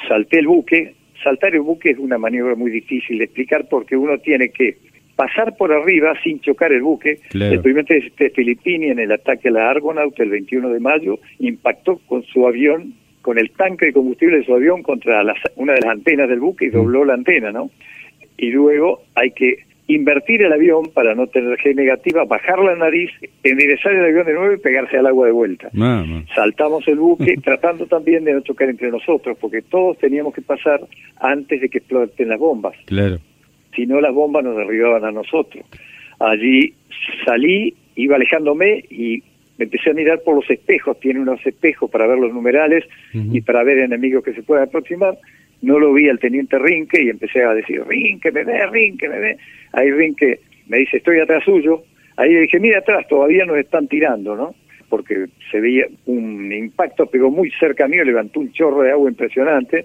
[0.08, 0.94] salté el buque.
[1.22, 4.76] Saltar el buque es una maniobra muy difícil de explicar porque uno tiene que
[5.14, 7.20] pasar por arriba sin chocar el buque.
[7.32, 11.98] El primer de Filipini en el ataque a la Argonaut el 21 de mayo impactó
[12.06, 15.22] con su avión, con el tanque de combustible de su avión contra
[15.54, 17.70] una de las antenas del buque y dobló la antena, ¿no?
[18.36, 23.10] Y luego hay que invertir el avión para no tener G negativa, bajar la nariz,
[23.42, 25.70] enderezar el avión de nuevo y pegarse al agua de vuelta.
[26.34, 30.80] Saltamos el buque tratando también de no chocar entre nosotros, porque todos teníamos que pasar
[31.20, 32.74] antes de que exploten las bombas.
[32.86, 33.18] Claro.
[33.74, 35.64] Si no, las bombas nos derribaban a nosotros.
[36.18, 36.74] Allí
[37.24, 39.22] salí, iba alejándome y
[39.58, 43.40] me empecé a mirar por los espejos, tiene unos espejos para ver los numerales y
[43.40, 45.18] para ver enemigos que se puedan aproximar
[45.62, 49.18] no lo vi al teniente Rinque y empecé a decir, Rinque, me ve, Rinque, me
[49.18, 49.36] ve.
[49.72, 51.82] Ahí Rinque me dice, estoy atrás suyo.
[52.16, 54.54] Ahí le dije, mira atrás, todavía nos están tirando, ¿no?
[54.88, 59.82] Porque se veía un impacto, pegó muy cerca mío, levantó un chorro de agua impresionante.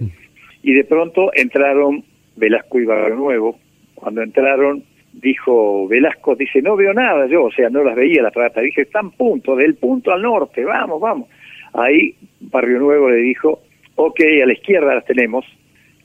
[0.63, 2.03] Y de pronto entraron
[2.35, 3.59] Velasco y Barrio Nuevo.
[3.95, 8.31] Cuando entraron, dijo Velasco, dice, no veo nada yo, o sea, no las veía la
[8.31, 8.61] trata.
[8.61, 11.29] Dije, están punto, del punto al norte, vamos, vamos.
[11.73, 13.61] Ahí Barrio Nuevo le dijo,
[13.95, 15.45] ok, a la izquierda las tenemos,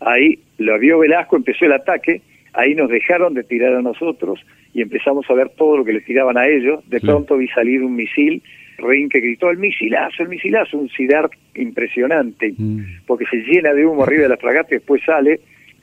[0.04, 4.40] Ahí lo vio Velasco, empezó el ataque, ahí nos dejaron de tirar a nosotros
[4.74, 6.88] y empezamos a ver todo lo que les tiraban a ellos.
[6.88, 8.42] De pronto vi salir un misil,
[8.78, 13.04] Rein que gritó el misilazo, el misilazo, un CIDAR impresionante, mm.
[13.06, 15.40] porque se llena de humo arriba de la fragata y después sale,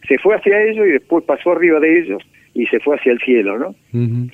[0.08, 3.20] se fue hacia ellos y después pasó arriba de ellos y se fue hacia el
[3.20, 3.76] cielo, ¿no?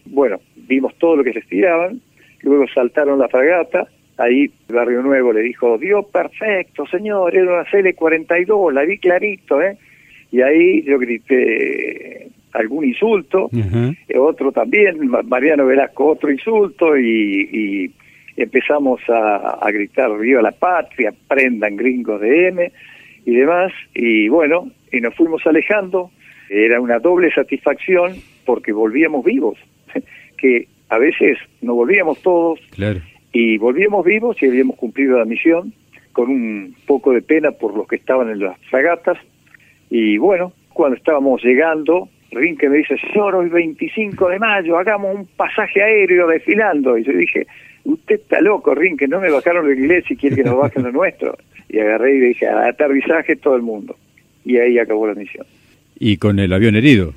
[0.06, 2.02] Bueno, vimos todo lo que se estiraban,
[2.42, 8.74] luego saltaron la fragata, ahí Barrio Nuevo le dijo, Dios perfecto, señor, era una CL-42,
[8.74, 9.78] la vi clarito, ¿eh?
[10.32, 13.50] Y ahí yo grité algún insulto,
[14.18, 17.92] otro también, Mariano Velasco otro insulto y,
[18.38, 22.72] empezamos a, a, gritar viva la patria, prendan gringos de M
[23.26, 26.12] y demás, y bueno, y nos fuimos alejando,
[26.50, 28.14] era una doble satisfacción
[28.46, 29.58] porque volvíamos vivos,
[30.38, 32.60] que a veces no volvíamos todos
[33.36, 35.74] y volvíamos vivos y habíamos cumplido la misión
[36.14, 39.18] con un poco de pena por los que estaban en las fragatas
[39.90, 45.26] y bueno, cuando estábamos llegando, Rinke me dice, señor, hoy 25 de mayo, hagamos un
[45.26, 46.98] pasaje aéreo desfilando.
[46.98, 47.46] Y yo dije,
[47.84, 50.92] usted está loco, Rinke, no me bajaron el inglés y quiere que nos bajen lo
[50.92, 51.38] nuestro.
[51.70, 53.96] Y agarré y dije, aterrizaje todo el mundo.
[54.44, 55.46] Y ahí acabó la misión.
[56.00, 57.14] ¿Y con el avión herido?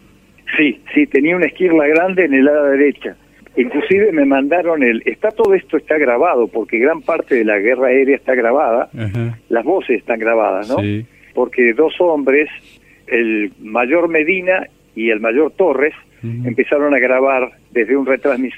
[0.57, 3.17] Sí, sí, tenía una esquirla grande en el ala derecha.
[3.59, 5.03] Inclusive me mandaron el...
[5.05, 8.89] Está todo esto está grabado, porque gran parte de la guerra aérea está grabada.
[9.49, 10.77] Las voces están grabadas, ¿no?
[10.79, 11.05] Sí.
[11.35, 12.49] Porque dos hombres,
[13.09, 18.09] el mayor Medina y el mayor Torres, empezaron a grabar desde un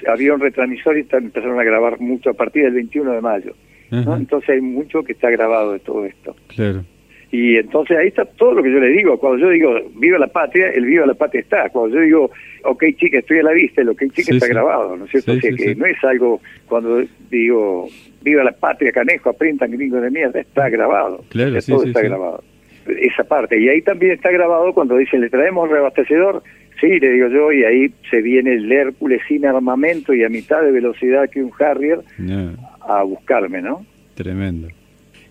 [0.07, 3.53] avión retransmisor y empezaron a grabar mucho a partir del 21 de mayo.
[3.91, 6.35] Entonces hay mucho que está grabado de todo esto.
[6.47, 6.83] Claro.
[7.31, 9.17] Y entonces ahí está todo lo que yo le digo.
[9.17, 11.69] Cuando yo digo viva la patria, el viva la patria está.
[11.69, 12.31] Cuando yo digo
[12.63, 15.33] ok chica, estoy a la vista, el ok chica está grabado, ¿no es cierto?
[15.39, 17.87] que no es algo cuando digo
[18.21, 21.23] viva la patria, canejo, aprendan gringos de mierda, está grabado.
[21.29, 22.43] Claro, todo está grabado.
[22.85, 23.59] Esa parte.
[23.59, 26.43] Y ahí también está grabado cuando dicen le traemos reabastecedor.
[26.81, 30.63] Sí, le digo yo, y ahí se viene el Hércules sin armamento y a mitad
[30.63, 31.99] de velocidad que un Harrier
[32.81, 33.85] a buscarme, ¿no?
[34.15, 34.67] Tremendo.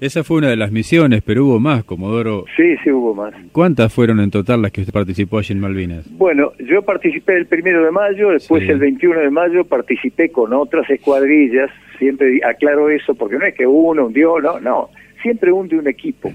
[0.01, 2.47] Esa fue una de las misiones, pero hubo más, Comodoro.
[2.57, 3.35] Sí, sí hubo más.
[3.53, 6.07] ¿Cuántas fueron en total las que usted participó allí en Malvinas?
[6.17, 10.89] Bueno, yo participé el primero de mayo, después el 21 de mayo participé con otras
[10.89, 14.89] escuadrillas, siempre aclaro eso, porque no es que uno hundió, no, no,
[15.23, 16.33] siempre hunde un equipo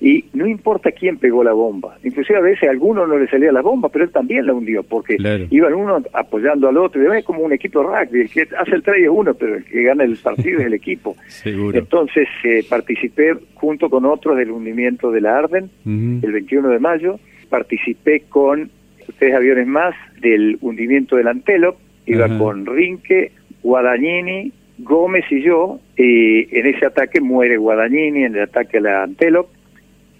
[0.00, 1.98] y no importa quién pegó la bomba.
[2.02, 4.82] Inclusive a veces a alguno no le salía la bomba, pero él también la hundió,
[4.82, 5.16] porque
[5.50, 8.82] iban uno apoyando al otro, y es como un equipo rugby, el que hace el
[8.82, 11.16] 3 es uno, pero el que gana el partido es el equipo.
[11.44, 17.20] Entonces eh, participé junto con otros del hundimiento de la Arden, el 21 de mayo,
[17.50, 18.70] participé con
[19.18, 23.32] tres aviones más del hundimiento del Antelope, iba con Rinque,
[23.62, 29.02] Guadagnini, Gómez y yo, y en ese ataque muere Guadagnini en el ataque a la
[29.02, 29.59] Antelope,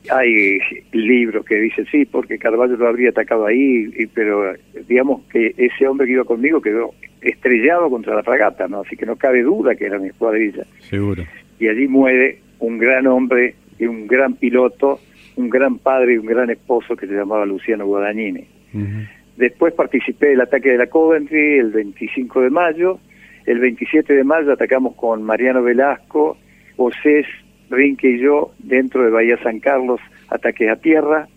[0.09, 0.59] hay
[0.93, 4.55] libros que dicen sí, porque Carvalho lo habría atacado ahí, y, pero
[4.89, 8.81] digamos que ese hombre que iba conmigo quedó estrellado contra la fragata, ¿no?
[8.81, 10.65] Así que no cabe duda que era mi escuadrilla.
[10.81, 11.25] Seguro.
[11.59, 15.01] Y allí muere un gran hombre y un gran piloto,
[15.37, 18.47] un gran padre y un gran esposo que se llamaba Luciano Guadagnini.
[19.37, 22.99] Después participé del ataque de la Coventry el 25 de mayo.
[23.47, 26.37] El 27 de mayo atacamos con Mariano Velasco,
[26.77, 27.27] Osés
[27.71, 31.29] Rinque y yo dentro de Bahía San Carlos, ataques a tierra.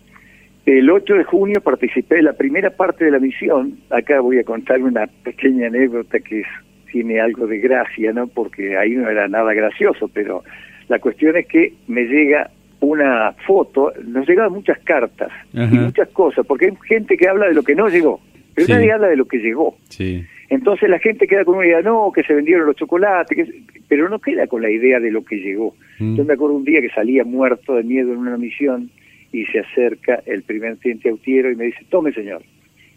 [0.66, 3.78] El 8 de junio participé en la primera parte de la misión.
[3.90, 6.42] Acá voy a contar una pequeña anécdota que
[6.90, 8.26] tiene algo de gracia, ¿no?
[8.28, 10.42] Porque ahí no era nada gracioso, pero
[10.88, 16.46] la cuestión es que me llega una foto, nos llegaban muchas cartas y muchas cosas,
[16.46, 18.20] porque hay gente que habla de lo que no llegó,
[18.54, 19.76] pero nadie habla de lo que llegó.
[19.88, 20.24] Sí.
[20.50, 23.48] Entonces la gente queda con una idea, no, que se vendieron los chocolates,
[23.88, 25.74] pero no queda con la idea de lo que llegó.
[25.98, 26.16] Mm.
[26.16, 28.90] Yo me acuerdo un día que salía muerto de miedo en una misión
[29.32, 32.42] y se acerca el primer teniente autiero y me dice, tome señor.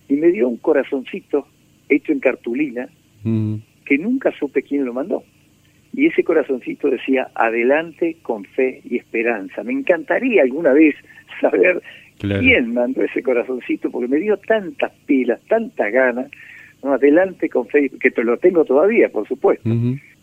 [0.10, 1.48] Y me dio un corazoncito
[1.90, 2.90] hecho en cartulina
[3.24, 3.56] mm.
[3.86, 5.24] que nunca supe quién lo mandó.
[5.94, 9.64] Y ese corazoncito decía, adelante con fe y esperanza.
[9.64, 10.96] Me encantaría alguna vez
[11.42, 11.82] saber
[12.20, 16.30] quién mandó ese corazoncito, porque me dio tantas pilas, tantas ganas
[16.84, 19.70] adelante con Facebook, que lo tengo todavía, por supuesto.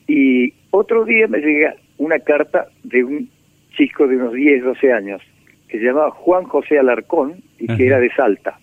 [0.06, 3.30] Y otro día me llega una carta de un
[3.76, 5.22] chico de unos 10, 12 años,
[5.68, 8.58] que se llamaba Juan José Alarcón y que era de Salta.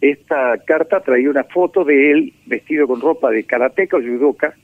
[0.00, 4.54] Esta carta traía una foto de él vestido con ropa de karateca o judoka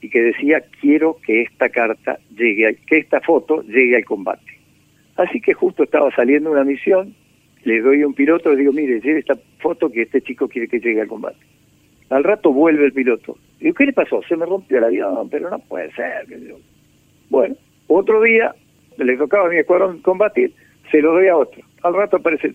[0.00, 4.58] y que decía quiero que esta carta llegue, que esta foto llegue al combate.
[5.16, 7.14] Así que justo estaba saliendo una misión
[7.68, 10.80] le doy un piloto, le digo, mire, lleve esta foto que este chico quiere que
[10.80, 11.36] llegue al combate.
[12.08, 13.36] Al rato vuelve el piloto.
[13.60, 14.22] Digo, ¿qué le pasó?
[14.26, 16.26] Se me rompió el avión, pero no puede ser.
[17.28, 17.54] Bueno,
[17.86, 18.54] otro día
[18.96, 20.52] le tocaba a mi escuadrón combatir,
[20.90, 21.62] se lo doy a otro.
[21.82, 22.54] Al rato aparece,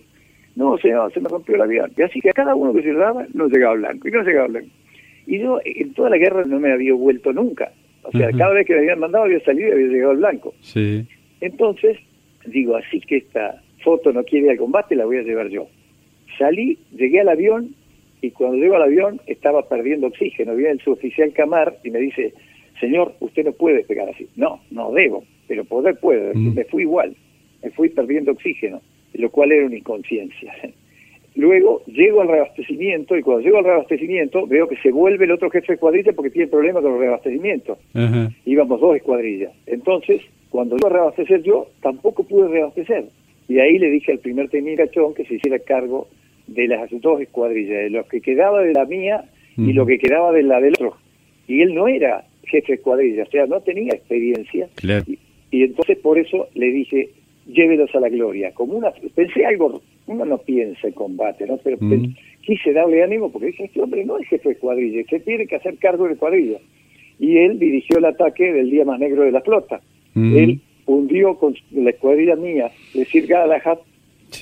[0.56, 1.92] no, señor, se me rompió el avión.
[1.96, 4.22] Y así que a cada uno que se le daba, no llegaba blanco, y no
[4.22, 4.70] llegaba blanco.
[5.26, 7.70] Y yo en toda la guerra no me había vuelto nunca.
[8.02, 10.54] O sea, cada vez que me habían mandado había salido y había llegado el blanco.
[10.60, 11.06] Sí.
[11.40, 11.98] Entonces,
[12.46, 15.68] digo, así que esta foto no quiere ir al combate, la voy a llevar yo.
[16.38, 17.74] Salí, llegué al avión
[18.20, 20.56] y cuando llego al avión estaba perdiendo oxígeno.
[20.56, 22.32] Viene el suboficial Camar y me dice,
[22.80, 24.26] señor, usted no puede pegar así.
[24.36, 26.32] No, no debo, pero poder puedo.
[26.34, 26.54] Mm.
[26.54, 27.14] Me fui igual,
[27.62, 28.80] me fui perdiendo oxígeno,
[29.12, 30.52] lo cual era una inconsciencia.
[31.36, 35.50] Luego llego al reabastecimiento y cuando llego al reabastecimiento veo que se vuelve el otro
[35.50, 37.76] jefe de escuadrilla porque tiene problemas con el reabastecimiento.
[38.44, 39.52] Íbamos dos escuadrillas.
[39.66, 43.06] Entonces, cuando a reabastecer yo, tampoco pude reabastecer.
[43.48, 46.08] Y ahí le dije al primer teniente Cachón que se hiciera cargo
[46.46, 49.24] de las dos escuadrillas, de lo que quedaba de la mía
[49.56, 50.96] y lo que quedaba de la del otro.
[51.46, 54.68] Y él no era jefe de escuadrilla, o sea, no tenía experiencia.
[55.50, 57.10] Y, entonces por eso le dije,
[57.46, 58.52] llévelos a la gloria.
[58.52, 61.58] Como una, pensé algo, uno no piensa en combate, ¿no?
[61.58, 61.78] Pero
[62.40, 65.56] quise darle ánimo porque dije, este hombre no es jefe de escuadrilla, se tiene que
[65.56, 66.58] hacer cargo de escuadrilla.
[67.18, 69.80] Y él dirigió el ataque del día más negro de la flota.
[70.16, 73.78] Él hundió con la escuadrilla mía, decir Galahad,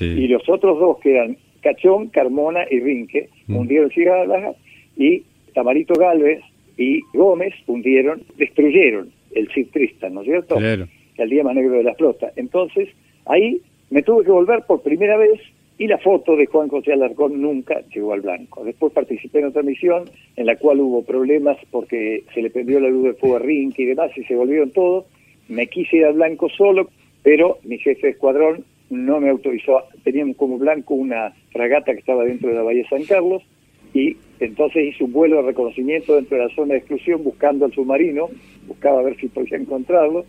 [0.00, 4.54] y los otros dos que eran Cachón, Carmona y Rinque, hundieron Sir Galahad,
[4.96, 5.22] y
[5.54, 6.40] Tamarito Galvez
[6.76, 10.58] y Gómez hundieron, destruyeron el Sir Tristan, ¿no es cierto?
[10.58, 12.32] El día más negro de la flota.
[12.36, 12.88] Entonces,
[13.26, 15.40] ahí me tuve que volver por primera vez
[15.78, 18.64] y la foto de Juan José Alarcón nunca llegó al blanco.
[18.64, 20.04] Después participé en otra misión
[20.36, 23.82] en la cual hubo problemas porque se le prendió la luz de fuego a Rinque
[23.82, 25.04] y demás y se volvieron todos
[25.48, 26.90] me quise ir al blanco solo,
[27.22, 29.82] pero mi jefe de escuadrón no me autorizó.
[30.04, 33.42] Teníamos como blanco una fragata que estaba dentro de la Bahía San Carlos
[33.94, 37.72] y entonces hice un vuelo de reconocimiento dentro de la zona de exclusión buscando al
[37.72, 38.28] submarino,
[38.66, 40.24] buscaba ver si podía encontrarlo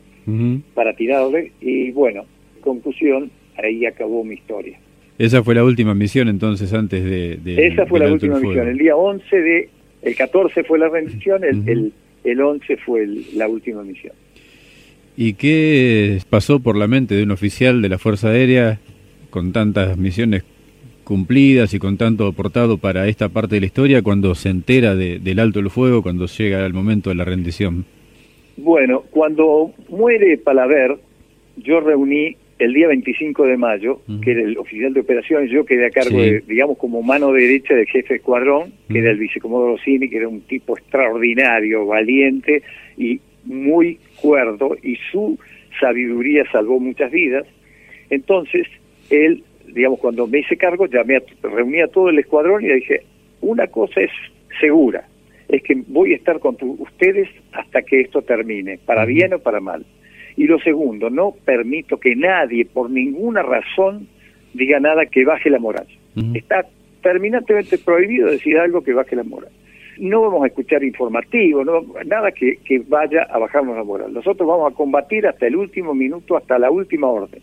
[0.74, 2.26] para tirarle y bueno,
[2.62, 3.30] conclusión,
[3.62, 4.80] ahí acabó mi historia.
[5.18, 7.68] Esa fue la última misión entonces antes de...
[7.68, 9.70] Esa fue la última misión, el día 11 de...
[10.02, 14.14] El 14 fue la rendición, el, el, el 11 fue la última misión.
[15.16, 18.80] ¿Y qué pasó por la mente de un oficial de la Fuerza Aérea
[19.30, 20.44] con tantas misiones
[21.04, 25.40] cumplidas y con tanto aportado para esta parte de la historia cuando se entera del
[25.40, 27.86] alto el fuego, cuando llega el momento de la rendición?
[28.58, 30.98] Bueno, cuando muere Palaver,
[31.58, 35.88] yo reuní el día 25 de mayo, que era el oficial de operaciones, yo quedé
[35.88, 39.78] a cargo, de, digamos, como mano derecha del jefe de escuadrón, que era el vicecomodoro
[39.84, 42.64] Cini, que era un tipo extraordinario, valiente
[42.98, 45.38] y muy cuerdo y su
[45.80, 47.46] sabiduría salvó muchas vidas.
[48.10, 48.68] Entonces,
[49.10, 52.76] él, digamos, cuando me hice cargo, llamé a, reuní a todo el escuadrón y le
[52.76, 53.02] dije,
[53.42, 54.12] una cosa es
[54.60, 55.08] segura,
[55.50, 59.60] es que voy a estar con ustedes hasta que esto termine, para bien o para
[59.60, 59.86] mal.
[60.36, 64.08] Y lo segundo, no permito que nadie, por ninguna razón,
[64.54, 65.88] diga nada que baje la moral.
[66.34, 66.66] Está
[67.02, 69.52] terminantemente prohibido decir algo que baje la moral
[69.98, 74.14] no vamos a escuchar informativo, no, nada que, que vaya a bajarnos la moral.
[74.14, 77.42] Nosotros vamos a combatir hasta el último minuto, hasta la última orden.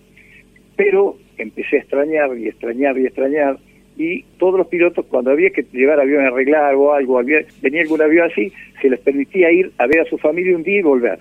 [0.76, 3.58] Pero empecé a extrañar y extrañar y extrañar
[3.96, 7.82] y todos los pilotos cuando había que llevar avión a arreglar o algo, había, venía
[7.82, 10.82] algún avión así, se les permitía ir a ver a su familia un día y
[10.82, 11.18] volver.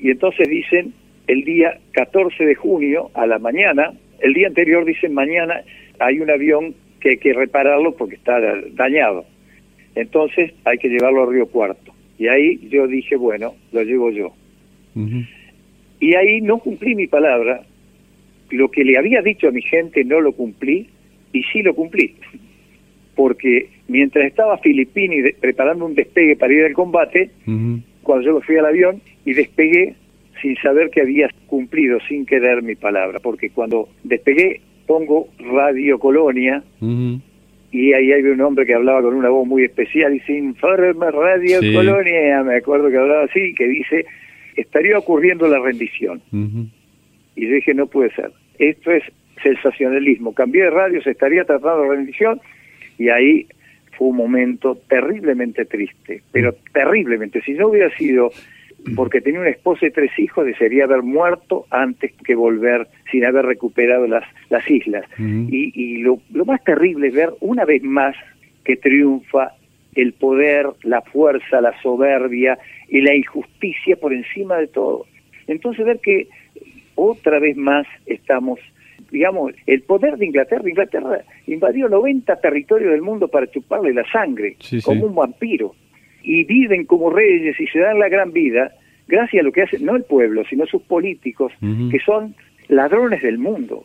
[0.00, 0.94] Y entonces dicen,
[1.28, 5.62] el día 14 de junio a la mañana, el día anterior dicen mañana
[5.98, 8.40] hay un avión que hay que repararlo porque está
[8.72, 9.24] dañado.
[9.96, 11.92] Entonces hay que llevarlo a Río Cuarto.
[12.18, 14.32] Y ahí yo dije, bueno, lo llevo yo.
[16.00, 17.62] Y ahí no cumplí mi palabra.
[18.50, 20.88] Lo que le había dicho a mi gente no lo cumplí
[21.32, 22.14] y sí lo cumplí.
[23.14, 27.30] Porque mientras estaba Filippini preparando un despegue para ir al combate,
[28.02, 29.94] cuando yo me fui al avión y despegué
[30.42, 33.18] sin saber que había cumplido, sin querer mi palabra.
[33.20, 36.62] Porque cuando despegué pongo Radio Colonia,
[37.76, 41.10] y ahí hay un hombre que hablaba con una voz muy especial y sin informe
[41.10, 44.06] Radio Colonia, me acuerdo que hablaba así, que dice,
[44.56, 46.22] estaría ocurriendo la rendición.
[46.32, 49.02] Y yo dije, no puede ser, esto es
[49.42, 52.40] sensacionalismo, cambié de radio, se estaría tratando de rendición,
[52.98, 53.46] y ahí
[53.98, 58.30] fue un momento terriblemente triste, pero terriblemente, si no hubiera sido
[58.94, 63.46] porque tenía una esposa y tres hijos, desearía haber muerto antes que volver sin haber
[63.46, 65.04] recuperado las, las islas.
[65.18, 68.14] Y, y lo, lo más terrible es ver una vez más
[68.64, 69.52] que triunfa
[69.94, 72.58] el poder, la fuerza, la soberbia
[72.88, 75.06] y la injusticia por encima de todo.
[75.46, 76.28] Entonces ver que
[76.94, 78.60] otra vez más estamos,
[79.10, 84.56] digamos, el poder de Inglaterra, Inglaterra invadió 90 territorios del mundo para chuparle la sangre,
[84.84, 85.74] como un vampiro
[86.26, 88.72] y viven como reyes y se dan la gran vida
[89.06, 92.34] gracias a lo que hace no el pueblo, sino sus políticos, que son
[92.68, 93.84] ladrones del mundo.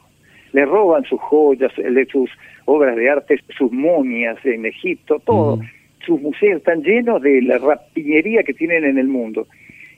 [0.52, 1.72] Le roban sus joyas,
[2.12, 2.30] sus
[2.66, 5.60] obras de arte, sus momias en Egipto, todo.
[6.04, 9.48] Sus museos están llenos de la rapiñería que tienen en el mundo.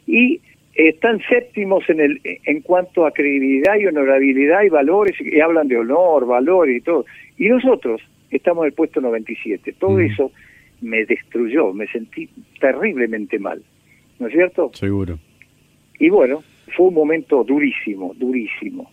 [0.05, 0.41] Y
[0.75, 5.77] están séptimos en el en cuanto a credibilidad y honorabilidad y valores y hablan de
[5.77, 7.05] honor, valor y todo.
[7.37, 9.75] Y nosotros estamos en el puesto 97.
[9.79, 10.31] Todo eso
[10.84, 12.29] me destruyó, me sentí
[12.59, 13.61] terriblemente mal.
[14.19, 14.71] ¿No es cierto?
[14.73, 15.17] Seguro.
[15.99, 16.43] Y bueno,
[16.75, 18.91] fue un momento durísimo, durísimo.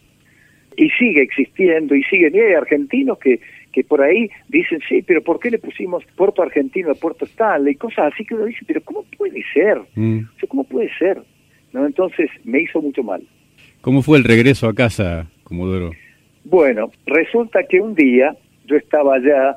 [0.76, 3.40] Y sigue existiendo y siguen y hay argentinos que
[3.72, 7.74] que por ahí dicen, sí, pero ¿por qué le pusimos Puerto Argentino a Puerto Stanley?
[7.74, 9.80] Y cosas así que uno dice, pero ¿cómo puede ser?
[9.94, 10.20] Mm.
[10.48, 11.22] ¿Cómo puede ser?
[11.72, 11.86] ¿no?
[11.86, 13.22] Entonces me hizo mucho mal.
[13.80, 15.92] ¿Cómo fue el regreso a casa, Comodoro?
[16.44, 18.36] Bueno, resulta que un día
[18.66, 19.56] yo estaba allá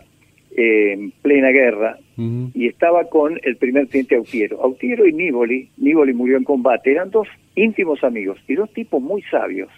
[0.56, 4.62] en plena guerra y estaba con el primer teniente Autiero.
[4.62, 9.22] Autiero y Niboli, Niboli murió en combate, eran dos íntimos amigos y dos tipos muy
[9.24, 9.70] sabios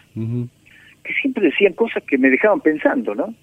[1.06, 3.34] que siempre decían cosas que me dejaban pensando, ¿no?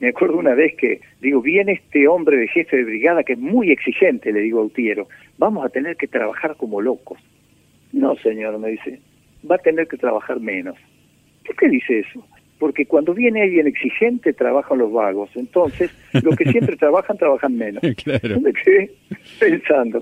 [0.00, 3.38] Me acuerdo una vez que, digo, viene este hombre de jefe de brigada que es
[3.38, 5.08] muy exigente, le digo a Autiero,
[5.38, 7.18] vamos a tener que trabajar como locos.
[7.92, 9.00] No, señor, me dice,
[9.48, 10.76] va a tener que trabajar menos.
[11.46, 12.24] ¿Por qué dice eso?
[12.62, 15.30] Porque cuando viene alguien exigente, trabajan los vagos.
[15.34, 15.90] Entonces,
[16.22, 17.82] los que siempre trabajan, trabajan menos.
[18.04, 18.40] Claro.
[18.40, 18.88] Me quedé
[19.40, 20.00] pensando.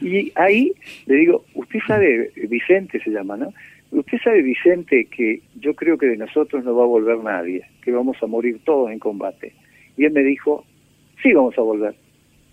[0.00, 0.72] Y ahí
[1.06, 3.54] le digo, usted sabe, Vicente se llama, ¿no?
[3.92, 7.92] Usted sabe, Vicente, que yo creo que de nosotros no va a volver nadie, que
[7.92, 9.52] vamos a morir todos en combate.
[9.96, 10.64] Y él me dijo,
[11.22, 11.94] sí vamos a volver.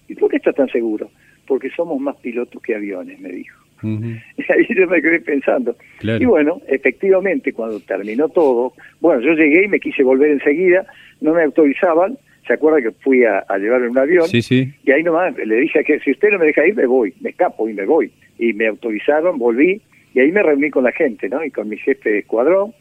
[0.07, 1.09] ¿Y por qué está tan seguro?
[1.47, 3.59] Porque somos más pilotos que aviones, me dijo.
[4.37, 5.75] Y ahí yo me quedé pensando.
[6.01, 10.85] Y bueno, efectivamente, cuando terminó todo, bueno, yo llegué y me quise volver enseguida,
[11.21, 12.17] no me autorizaban,
[12.47, 14.27] ¿se acuerda que fui a, llevar en un avión?
[14.27, 14.73] Sí, sí.
[14.83, 17.29] Y ahí nomás le dije que si usted no me deja ir, me voy, me
[17.29, 18.11] escapo y me voy.
[18.39, 19.81] Y me autorizaron, volví,
[20.13, 21.43] y ahí me reuní con la gente, ¿no?
[21.43, 22.73] Y con mi jefe de escuadrón.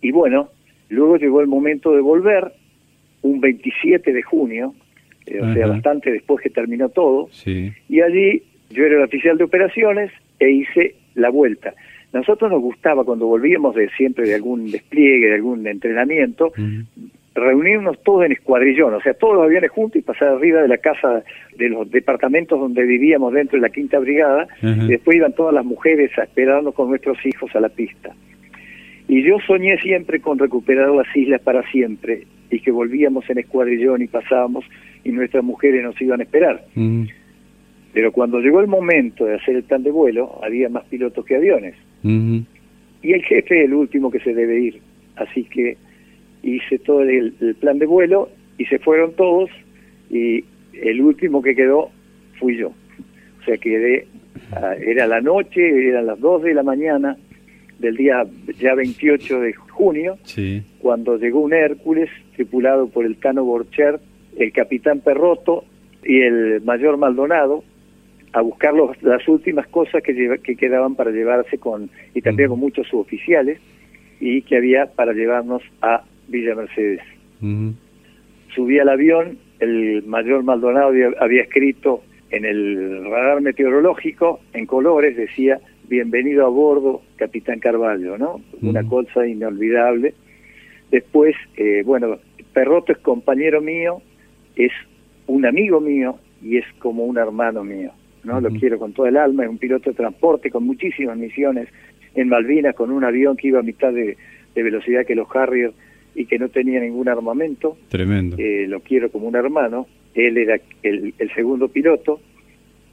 [0.00, 0.50] Y bueno,
[0.88, 2.52] luego llegó el momento de volver,
[3.22, 4.74] un 27 de junio,
[5.26, 7.28] eh, o sea, bastante después que terminó todo.
[7.30, 7.72] Sí.
[7.88, 8.42] Y allí
[8.72, 11.74] yo era el oficial de operaciones e hice la vuelta.
[12.12, 16.52] Nosotros nos gustaba cuando volvíamos de siempre de algún despliegue, de algún entrenamiento,
[17.34, 20.76] reunirnos todos en escuadrillón, o sea, todos los aviones juntos y pasar arriba de la
[20.76, 21.22] casa
[21.56, 25.64] de los departamentos donde vivíamos dentro de la quinta brigada, y después iban todas las
[25.64, 28.14] mujeres a esperarnos con nuestros hijos a la pista.
[29.08, 34.02] Y yo soñé siempre con recuperar las islas para siempre y que volvíamos en escuadrillón
[34.02, 34.64] y pasábamos
[35.02, 36.64] y nuestras mujeres nos iban a esperar.
[37.92, 41.36] Pero cuando llegó el momento de hacer el plan de vuelo, había más pilotos que
[41.36, 41.74] aviones.
[42.02, 44.80] Y el jefe es el último que se debe ir.
[45.16, 45.76] Así que
[46.42, 49.50] hice todo el, plan de vuelo y se fueron todos
[50.10, 51.90] y el último que quedó
[52.38, 52.68] fui yo.
[52.68, 54.06] O sea, quedé,
[54.52, 57.16] ah, era la noche, eran las 2 de la mañana
[57.78, 58.24] del día
[58.58, 60.16] ya 28 de junio,
[60.78, 63.98] cuando llegó un Hércules tripulado por el Cano Borcher,
[64.38, 65.64] el capitán Perroto
[66.04, 67.64] y el mayor Maldonado,
[68.32, 72.88] a buscar las últimas cosas que, que quedaban para llevarse con, y también con muchos
[72.88, 73.60] suboficiales,
[74.20, 77.02] y que había para llevarnos a Villa Mercedes.
[78.54, 85.60] Subí al avión, el mayor Maldonado había, escrito en el radar meteorológico, en colores, decía,
[85.88, 88.40] bienvenido a bordo, Capitán Carvalho, ¿no?
[88.62, 90.14] Una cosa inolvidable.
[90.90, 92.18] Después, eh, bueno,
[92.52, 94.02] Perroto es compañero mío,
[94.56, 94.72] es
[95.26, 97.92] un amigo mío y es como un hermano mío.
[98.24, 98.40] ¿No?
[98.40, 101.68] Lo quiero con todo el alma, es un piloto de transporte con muchísimas misiones
[102.14, 104.16] en Malvinas, con un avión que iba a mitad de,
[104.54, 105.72] velocidad que los Harrier
[106.14, 107.76] y que no tenía ningún armamento.
[107.88, 108.36] Tremendo.
[108.38, 109.86] Eh, lo quiero como un hermano.
[110.14, 112.20] Él era el, segundo piloto.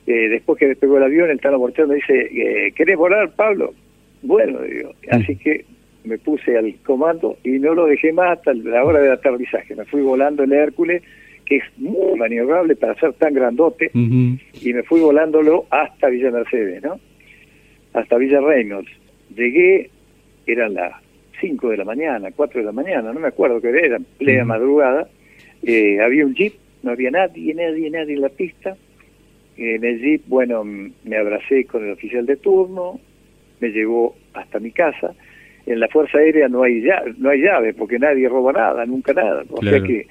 [0.07, 3.73] Eh, después que despegó el avión, el Tano Mortel me dice, eh, ¿querés volar, Pablo?
[4.21, 5.65] Bueno, digo, así que
[6.03, 9.75] me puse al comando y no lo dejé más hasta la hora del aterrizaje.
[9.75, 11.03] Me fui volando el Hércules
[11.49, 16.83] que es muy maniobrable para ser tan grandote, y me fui volándolo hasta Villa Mercedes,
[16.83, 16.99] ¿no?
[17.93, 18.91] Hasta Villa Reynolds.
[19.35, 19.89] Llegué,
[20.45, 20.93] eran las
[21.41, 25.09] 5 de la mañana, 4 de la mañana, no me acuerdo qué era, plena madrugada,
[25.63, 28.77] eh, había un jeep, no había nadie, nadie, nadie en la pista.
[29.57, 32.99] En el jeep, bueno, me abracé con el oficial de turno,
[33.59, 35.13] me llevó hasta mi casa.
[35.65, 39.13] En la Fuerza Aérea no hay llave, no hay llave porque nadie roba nada, nunca
[39.13, 39.43] nada.
[39.49, 40.07] O sea que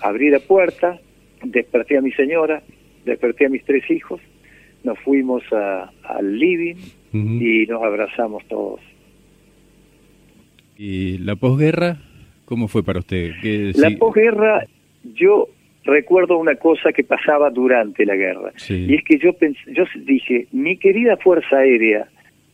[0.00, 0.98] abrí la puerta,
[1.42, 2.62] desperté a mi señora,
[3.04, 4.20] desperté a mis tres hijos,
[4.84, 6.76] nos fuimos al living
[7.12, 8.80] y nos abrazamos todos.
[10.76, 11.98] ¿Y la posguerra?
[12.44, 13.32] ¿Cómo fue para usted?
[13.74, 14.64] la posguerra,
[15.02, 15.48] yo
[15.84, 18.52] recuerdo una cosa que pasaba durante la guerra.
[18.68, 19.34] Y es que yo,
[19.66, 22.08] yo dije, mi querida Fuerza Aérea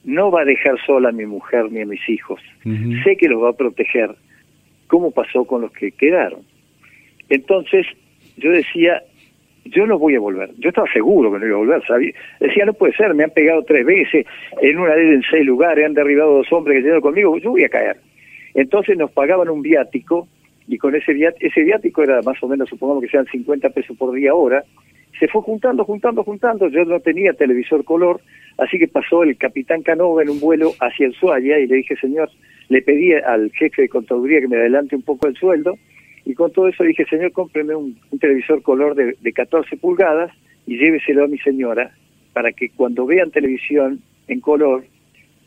[0.05, 2.41] no va a dejar sola a mi mujer ni a mis hijos.
[3.05, 4.15] Sé que los va a proteger.
[4.87, 6.41] ¿Cómo pasó con los que quedaron?
[7.29, 7.87] Entonces,
[8.37, 9.03] yo decía,
[9.65, 10.51] yo no voy a volver.
[10.59, 11.83] Yo estaba seguro que no iba a volver.
[11.87, 12.13] ¿sabía?
[12.41, 14.27] Decía, no puede ser, me han pegado tres veces,
[14.61, 17.65] en una vez en seis lugares, han derribado dos hombres que llegaron conmigo, yo voy
[17.65, 17.97] a caer.
[18.55, 20.29] Entonces nos pagaban un viático,
[20.67, 23.97] y con ese viático, ese viático era más o menos, supongamos que sean 50 pesos
[23.97, 24.65] por día hora,
[25.19, 26.69] se fue juntando, juntando, juntando.
[26.69, 28.21] Yo no tenía televisor color,
[28.59, 31.97] así que pasó el capitán Canova en un vuelo hacia el Suaya y le dije,
[31.97, 32.31] señor,
[32.69, 35.77] le pedí al jefe de contaduría que me adelante un poco el sueldo
[36.25, 40.33] y con todo eso dije, señor, cómpreme un, televisor color de, de 14 pulgadas
[40.67, 41.93] y lléveselo a mi señora
[42.33, 44.85] para que cuando vean televisión en color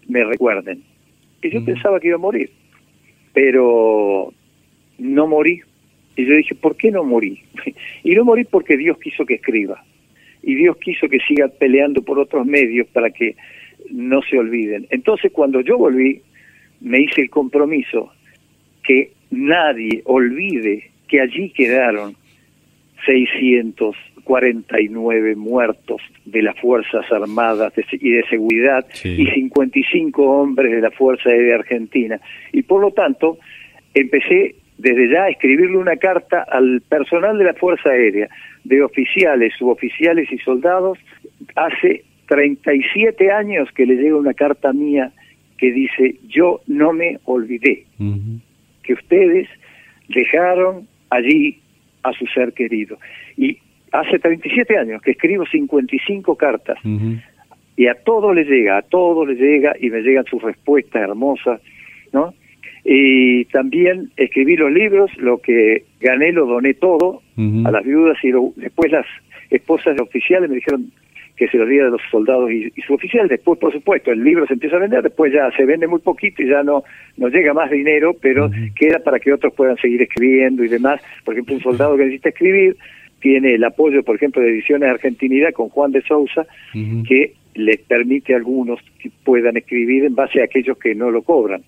[0.08, 0.84] me recuerden.
[1.42, 2.50] Y yo pensaba que iba a morir,
[3.34, 4.34] pero
[4.98, 5.62] no morí.
[6.16, 7.42] Y yo dije, ¿por qué no morí?
[8.04, 9.84] y no morí porque Dios quiso que escriba.
[10.42, 13.36] Y Dios quiso que siga peleando por otros medios para que
[13.92, 14.88] no se olviden.
[14.90, 16.22] Entonces, cuando yo volví,
[16.80, 18.12] me hice el compromiso
[18.88, 22.16] que nadie olvide que allí quedaron
[23.06, 31.30] 649 muertos de las Fuerzas Armadas y de Seguridad y 55 hombres de la Fuerza
[31.30, 32.20] Aérea Argentina.
[32.52, 33.38] Y por lo tanto,
[33.94, 38.30] empecé desde ya a escribirle una carta al personal de la Fuerza Aérea,
[38.64, 40.98] de oficiales, suboficiales y soldados.
[41.56, 45.12] Hace 37 años que le llega una carta mía
[45.58, 47.86] que dice, yo no me olvidé
[48.88, 49.48] que ustedes
[50.08, 51.60] dejaron allí
[52.04, 52.98] a su ser querido.
[53.36, 53.58] Y
[53.92, 56.80] hace 37 años que escribo 55 cartas
[57.76, 61.62] y a todo le llega, a todo le llega y me llegan sus respuestas hermosas,
[62.14, 62.34] ¿no?
[62.86, 67.22] Y también escribí los libros, lo que gané lo doné todo
[67.66, 69.06] a las viudas y después las
[69.50, 70.92] esposas oficiales me dijeron,
[71.38, 73.28] que se lo diga de los soldados y, su oficial.
[73.28, 76.42] Después, por supuesto, el libro se empieza a vender, después ya se vende muy poquito
[76.42, 76.84] y ya no,
[77.16, 81.00] no llega más dinero, pero queda para que otros puedan seguir escribiendo y demás.
[81.24, 82.76] Por ejemplo, un soldado que necesita escribir
[83.20, 86.46] tiene el apoyo, por ejemplo, de Ediciones Argentinidad con Juan de Sousa,
[87.08, 91.22] que les permite a algunos que puedan escribir en base a aquellos que no lo
[91.22, 91.62] cobran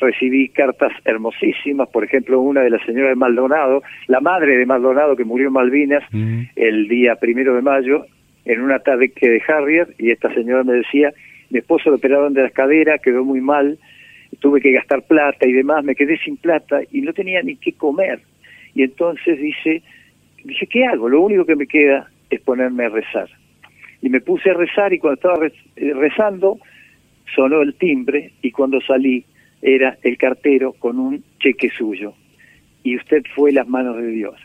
[0.00, 5.14] recibí cartas hermosísimas, por ejemplo, una de la señora de Maldonado, la madre de Maldonado
[5.14, 6.02] que murió en Malvinas
[6.56, 8.06] el día primero de mayo,
[8.44, 11.12] en una tarde que de Harrier y esta señora me decía,
[11.50, 13.78] mi esposo lo operaron de la cadera, quedó muy mal,
[14.38, 17.72] tuve que gastar plata y demás, me quedé sin plata y no tenía ni qué
[17.72, 18.20] comer.
[18.74, 19.82] Y entonces dice,
[20.44, 21.08] dice, ¿qué hago?
[21.08, 23.28] Lo único que me queda es ponerme a rezar.
[24.00, 26.58] Y me puse a rezar y cuando estaba eh, rezando
[27.34, 29.24] sonó el timbre y cuando salí
[29.60, 32.14] era el cartero con un cheque suyo.
[32.82, 34.36] Y usted fue las manos de Dios.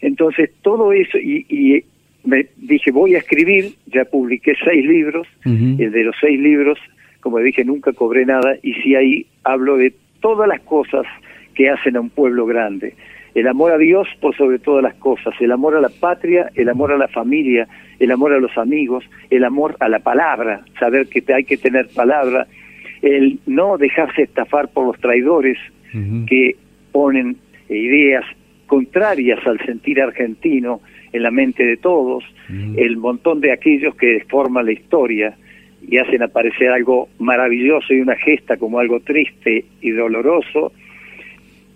[0.00, 1.84] Entonces todo eso, y, y
[2.24, 6.78] me dije, voy a escribir, ya publiqué seis libros, el de los seis libros,
[7.20, 11.06] como dije, nunca cobré nada, y si ahí hablo de todas las cosas
[11.54, 12.94] que hacen a un pueblo grande.
[13.34, 16.68] El amor a Dios por sobre todas las cosas, el amor a la patria, el
[16.68, 21.08] amor a la familia, el amor a los amigos, el amor a la palabra, saber
[21.08, 22.46] que hay que tener palabra,
[23.02, 25.58] el no dejarse estafar por los traidores
[26.26, 26.56] que
[26.92, 27.36] ponen
[27.68, 28.24] ideas
[28.66, 30.80] contrarias al sentir argentino,
[31.12, 32.78] en la mente de todos, mm.
[32.78, 35.36] el montón de aquellos que deforman la historia
[35.86, 40.72] y hacen aparecer algo maravilloso y una gesta como algo triste y doloroso.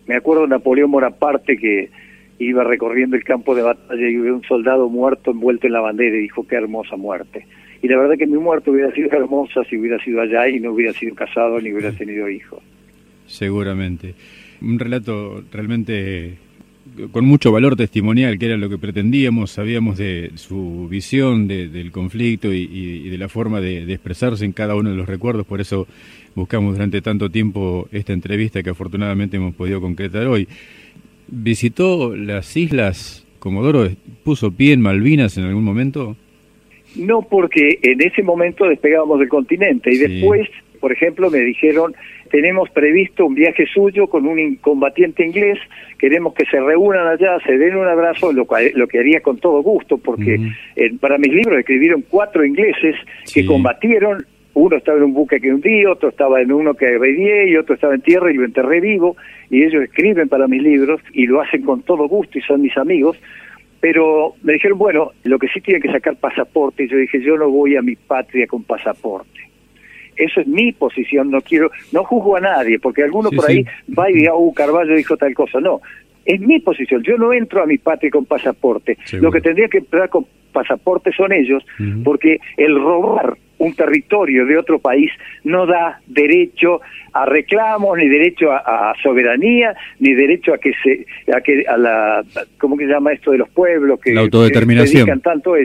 [0.06, 1.90] Me acuerdo de Napoleón Bonaparte que
[2.38, 6.16] iba recorriendo el campo de batalla y vio un soldado muerto envuelto en la bandera
[6.16, 7.46] y dijo, qué hermosa muerte.
[7.82, 10.72] Y la verdad que mi muerte hubiera sido hermosa si hubiera sido allá y no
[10.72, 12.62] hubiera sido casado ni hubiera tenido hijos.
[13.26, 14.14] Seguramente.
[14.60, 16.36] Un relato realmente
[17.10, 22.52] con mucho valor testimonial, que era lo que pretendíamos, sabíamos de su visión del conflicto
[22.52, 25.86] y, de la forma de, expresarse en cada uno de los recuerdos, por eso
[26.34, 30.48] buscamos durante tanto tiempo esta entrevista que afortunadamente hemos podido concretar hoy.
[31.28, 33.88] ¿Visitó las islas Comodoro?
[34.22, 36.16] ¿Puso pie en Malvinas en algún momento?
[36.96, 40.48] No, porque en ese momento despegábamos del continente y después,
[40.82, 41.94] por ejemplo, me dijeron
[42.32, 45.58] tenemos previsto un viaje suyo con un combatiente inglés,
[45.96, 49.62] queremos que se reúnan allá, se den un abrazo, lo, lo que haría con todo
[49.62, 50.40] gusto, porque
[50.98, 52.96] para mis libros escribieron cuatro ingleses
[53.32, 57.50] que combatieron, uno estaba en un buque que hundí, otro estaba en uno que averié
[57.50, 59.16] y otro estaba en tierra y lo enterré vivo,
[59.48, 62.76] y ellos escriben para mis libros y lo hacen con todo gusto y son mis
[62.76, 63.20] amigos,
[63.78, 67.36] pero me dijeron, bueno, lo que sí tiene que sacar pasaporte, y yo dije, yo
[67.36, 69.51] no voy a mi patria con pasaporte
[70.16, 73.64] eso es mi posición, no quiero, no juzgo a nadie, porque alguno por ahí
[73.98, 75.80] va y dice, oh, Carvalho dijo tal cosa, no,
[76.24, 79.78] es mi posición, yo no entro a mi patria con pasaporte, lo que tendría que
[79.78, 81.64] entrar con pasaporte son ellos,
[82.04, 85.10] porque el robar un territorio de otro país
[85.44, 86.80] no da derecho
[87.12, 92.24] a reclamos, ni derecho a, soberanía, ni derecho a que se, a que a la,
[92.58, 95.56] ¿cómo que se llama esto de los pueblos que la autodeterminación, tanto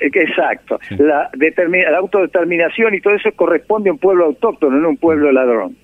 [0.00, 4.96] exacto, la, la autodeterminación y todo eso corresponde a un pueblo autóctono, no a un
[4.96, 5.76] pueblo ladrón.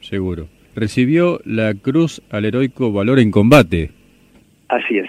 [0.00, 0.48] seguro.
[0.74, 3.90] Recibió la Cruz al Heroico Valor en Combate.
[4.68, 5.08] Así es,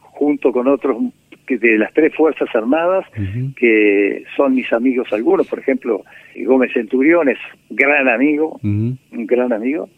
[0.00, 0.96] junto con otros
[1.48, 3.04] de las tres Fuerzas Armadas,
[3.56, 6.04] que son mis amigos algunos, por ejemplo,
[6.44, 7.38] Gómez Centurión es
[7.70, 9.88] gran amigo, un gran amigo,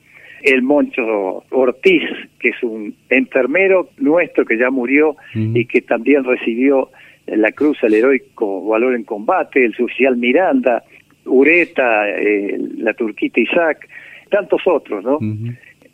[0.42, 2.02] el Moncho Ortiz,
[2.38, 6.90] que es un enfermero nuestro que ya murió y que también recibió
[7.26, 10.82] la Cruz al Heroico Valor en Combate, el social Miranda,
[11.24, 13.88] Ureta, eh, la Turquita Isaac,
[14.30, 15.18] tantos otros, ¿no?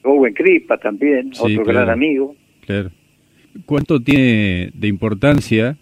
[0.05, 2.35] Owen Cripa también, otro gran amigo.
[2.65, 2.91] Claro.
[3.67, 5.77] ¿Cuánto tiene de importancia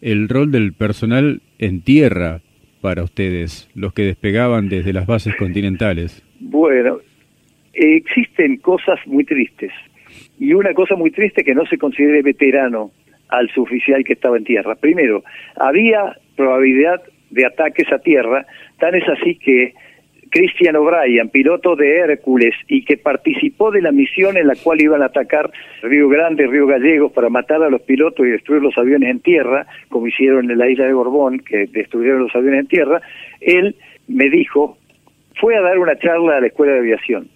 [0.00, 2.40] el rol del personal en tierra
[2.80, 6.22] para ustedes, los que despegaban desde las bases continentales?
[6.40, 6.98] Bueno,
[7.72, 9.72] existen cosas muy tristes.
[10.38, 12.90] Y una cosa muy triste que no se considere veterano
[13.32, 14.74] al suboficial que estaba en tierra.
[14.74, 15.24] Primero,
[15.56, 18.46] había probabilidad de ataques a tierra,
[18.78, 19.72] tan es así que
[20.30, 25.02] Christian O'Brien, piloto de Hércules y que participó de la misión en la cual iban
[25.02, 25.50] a atacar
[25.82, 29.66] Río Grande, Río Gallegos para matar a los pilotos y destruir los aviones en tierra,
[29.88, 33.00] como hicieron en la isla de Borbón, que destruyeron los aviones en tierra,
[33.40, 33.76] él
[34.08, 34.76] me dijo,
[35.40, 37.28] fue a dar una charla a la escuela de aviación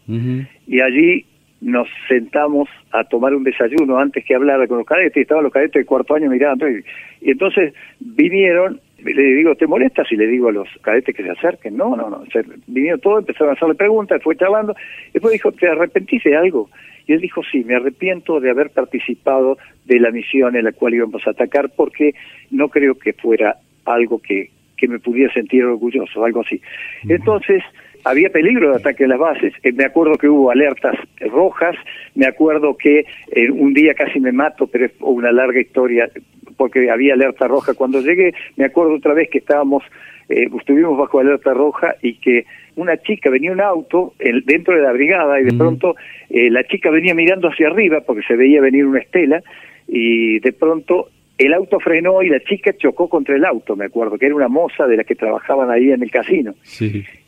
[0.66, 1.24] y allí
[1.66, 5.52] nos sentamos a tomar un desayuno antes que hablar con los cadetes, y estaban los
[5.52, 6.84] cadetes de cuarto año mirando, y,
[7.20, 11.30] y entonces vinieron le digo, ¿te molesta si le digo a los cadetes que se
[11.30, 11.76] acerquen?
[11.76, 12.24] No, no, no.
[12.32, 14.74] Se, vinieron todos, empezaron a hacerle preguntas, fue charlando.
[15.12, 16.70] Después dijo, ¿te arrepentiste de algo?
[17.06, 20.94] Y él dijo, sí, me arrepiento de haber participado de la misión en la cual
[20.94, 22.14] íbamos a atacar porque
[22.50, 26.60] no creo que fuera algo que, que me pudiera sentir orgulloso, algo así.
[27.08, 27.62] Entonces,
[28.06, 29.52] había peligro de ataque a las bases.
[29.62, 31.74] Eh, me acuerdo que hubo alertas rojas,
[32.14, 36.08] me acuerdo que eh, un día casi me mato, pero es una larga historia
[36.56, 38.32] porque había alerta roja cuando llegué.
[38.56, 39.82] Me acuerdo otra vez que estábamos,
[40.28, 42.46] eh, estuvimos bajo alerta roja y que
[42.76, 45.96] una chica venía un auto dentro de la brigada y de pronto
[46.30, 49.42] eh, la chica venía mirando hacia arriba porque se veía venir una estela
[49.88, 54.18] y de pronto el auto frenó y la chica chocó contra el auto, me acuerdo,
[54.18, 56.54] que era una moza de las que trabajaban ahí en el casino.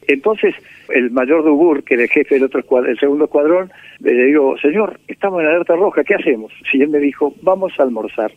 [0.08, 0.54] Entonces,
[0.88, 4.98] el mayor Dugur, que era el jefe del otro el segundo escuadrón, le digo, señor,
[5.06, 6.52] estamos en alerta roja, ¿qué hacemos?
[6.72, 8.32] Y él me dijo, vamos a almorzar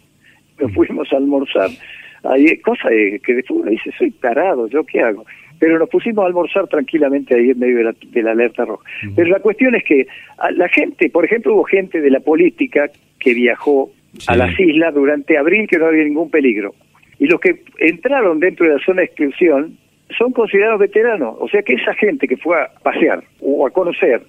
[0.61, 1.69] nos fuimos a almorzar.
[2.24, 5.26] Ahí, cosa que después uno dice, soy tarado, ¿yo qué hago?
[5.59, 8.84] Pero nos pusimos a almorzar tranquilamente ahí en medio de la, de la alerta roja.
[9.15, 10.07] Pero la cuestión es que
[10.55, 13.91] la gente, por ejemplo, hubo gente de la política que viajó
[14.28, 16.74] a las islas durante abril que no había ningún peligro.
[17.19, 19.78] Y los que entraron dentro de la zona de exclusión
[20.18, 21.36] son considerados veteranos.
[21.39, 24.22] O sea que esa gente que fue a pasear o a conocer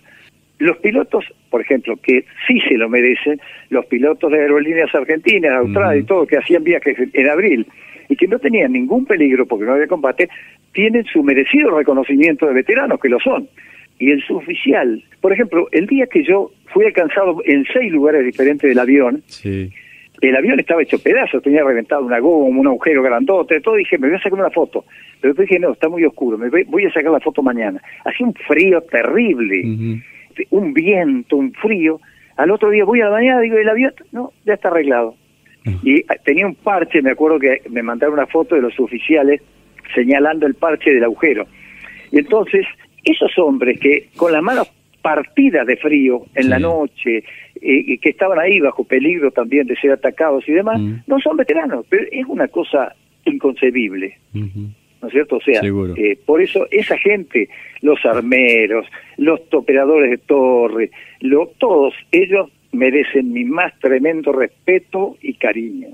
[0.59, 5.99] los pilotos, por ejemplo, que sí se lo merecen, los pilotos de aerolíneas argentinas, Austral
[5.99, 7.67] y todo, que hacían viajes en abril
[8.09, 10.29] y que no tenían ningún peligro porque no había combate,
[10.73, 13.49] tienen su merecido reconocimiento de veteranos, que lo son.
[13.99, 18.69] Y el suboficial, por ejemplo, el día que yo fui alcanzado en seis lugares diferentes
[18.69, 19.23] del avión,
[20.29, 24.09] el avión estaba hecho pedazos, tenía reventado una goma, un agujero grandote, todo, dije, me
[24.09, 24.85] voy a sacar una foto.
[25.21, 27.81] Pero después dije, no, está muy oscuro, me voy a sacar la foto mañana.
[28.05, 30.03] Hacía un frío terrible
[30.51, 32.01] un viento, un frío.
[32.37, 35.15] Al otro día voy a la mañana, digo, el avión, no, ya está arreglado.
[35.85, 39.41] Y ah, tenía un parche, me acuerdo que me mandaron una foto de los oficiales
[39.95, 41.47] señalando el parche del agujero.
[42.11, 42.67] Y entonces,
[43.05, 44.69] esos hombres que con las manos
[45.03, 47.25] partidas de frío en la noche,
[47.61, 51.85] y que estaban ahí bajo peligro también de ser atacados y demás, no son veteranos,
[51.89, 52.95] pero es una cosa
[53.25, 54.17] inconcebible.
[55.03, 55.37] ¿no es cierto?
[55.37, 57.49] O sea, eh, por eso esa gente,
[57.81, 58.87] los armeros,
[59.17, 60.91] los operadores de torre,
[61.21, 65.89] lo, todos ellos merecen mi más tremendo respeto y cariño.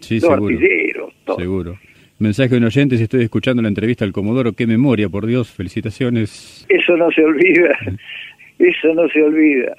[0.00, 0.46] Sí, los seguro.
[0.46, 1.42] artilleros, todos.
[1.42, 1.78] Seguro.
[2.18, 5.50] Mensaje de un oyente, si estoy escuchando la entrevista al Comodoro, qué memoria, por Dios,
[5.50, 6.64] felicitaciones.
[6.70, 7.78] Eso no se olvida,
[8.58, 9.76] eso no se olvida.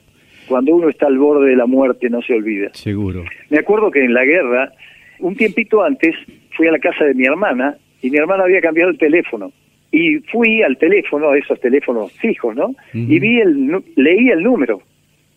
[0.48, 2.70] Cuando uno está al borde de la muerte no se olvida.
[2.74, 3.26] Seguro.
[3.50, 4.72] Me acuerdo que en la guerra,
[5.20, 6.16] un tiempito antes,
[6.56, 9.52] fui a la casa de mi hermana y mi hermana había cambiado el teléfono.
[9.92, 12.76] Y fui al teléfono, a esos teléfonos fijos, ¿no?
[12.94, 14.82] Y vi el, leí el número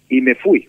[0.08, 0.68] y me fui.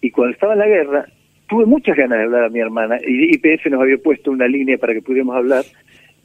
[0.00, 1.06] Y cuando estaba en la guerra,
[1.48, 2.98] tuve muchas ganas de hablar a mi hermana.
[3.06, 5.64] Y IPF nos había puesto una línea para que pudiéramos hablar.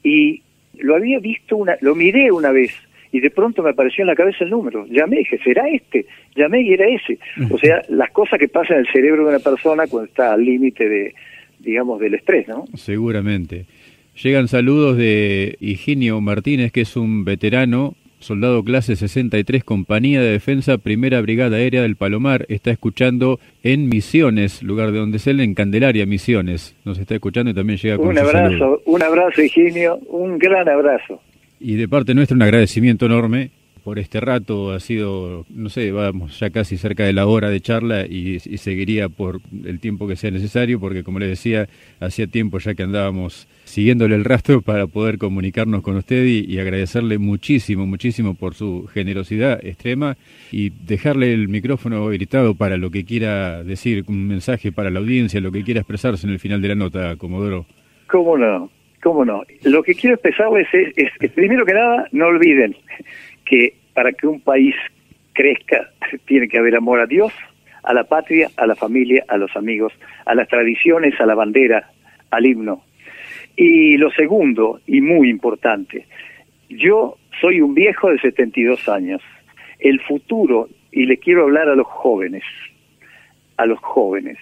[0.04, 0.42] Y
[0.80, 2.72] lo había visto, una, lo miré una vez.
[3.12, 4.86] Y de pronto me apareció en la cabeza el número.
[4.88, 6.06] Llamé, dije, ¿será este?
[6.36, 7.18] Llamé y era ese.
[7.50, 10.44] O sea, las cosas que pasan en el cerebro de una persona cuando está al
[10.44, 11.16] límite de,
[11.60, 12.66] digamos, del estrés, ¿no?
[12.76, 13.66] Seguramente.
[14.22, 20.80] Llegan saludos de Higinio Martínez, que es un veterano, soldado clase 63, Compañía de Defensa,
[20.80, 22.46] Primera Brigada Aérea del Palomar.
[22.50, 26.76] Está escuchando en Misiones, lugar de donde es él, en Candelaria, Misiones.
[26.84, 31.22] Nos está escuchando y también llega con Un abrazo, un abrazo, Higinio, un gran abrazo.
[31.60, 33.52] Y de parte nuestra, un agradecimiento enorme
[33.88, 34.74] por este rato.
[34.74, 39.08] Ha sido, no sé, vamos ya casi cerca de la hora de charla y, seguiría
[39.08, 41.70] por el tiempo que sea necesario, porque como le decía,
[42.02, 47.18] hacía tiempo ya que andábamos siguiéndole el rastro para poder comunicarnos con usted y, agradecerle
[47.18, 50.18] muchísimo, muchísimo por su generosidad extrema
[50.52, 55.40] y dejarle el micrófono habilitado para lo que quiera decir, un mensaje para la audiencia,
[55.40, 57.66] lo que quiera expresarse en el final de la nota, Comodoro.
[58.08, 58.70] ¿Cómo no?
[59.02, 59.44] ¿Cómo no?
[59.64, 62.76] Lo que quiero expresarles es primero que nada, no olviden
[63.46, 64.76] que para que un país
[65.34, 65.90] crezca
[66.26, 67.32] tiene que haber amor a Dios,
[67.84, 69.94] a la patria, a la familia, a los amigos,
[70.26, 71.92] a las tradiciones, a la bandera,
[72.32, 72.84] al himno.
[73.56, 76.06] Y lo segundo, y muy importante,
[76.70, 79.22] yo soy un viejo de 72 años.
[79.80, 82.44] El futuro, y le quiero hablar a los jóvenes,
[83.58, 84.38] a los jóvenes,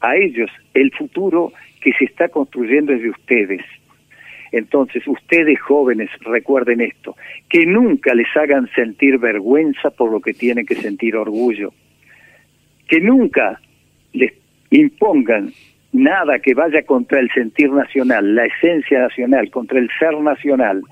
[0.00, 3.62] a ellos, el futuro que se está construyendo es de ustedes.
[4.52, 7.16] Entonces, ustedes jóvenes, recuerden esto,
[7.48, 11.72] que nunca les hagan sentir vergüenza por lo que tienen que sentir orgullo,
[12.88, 13.60] que nunca
[14.12, 14.32] les
[14.70, 15.52] impongan
[15.92, 20.82] nada que vaya contra el sentir nacional, la esencia nacional, contra el ser nacional.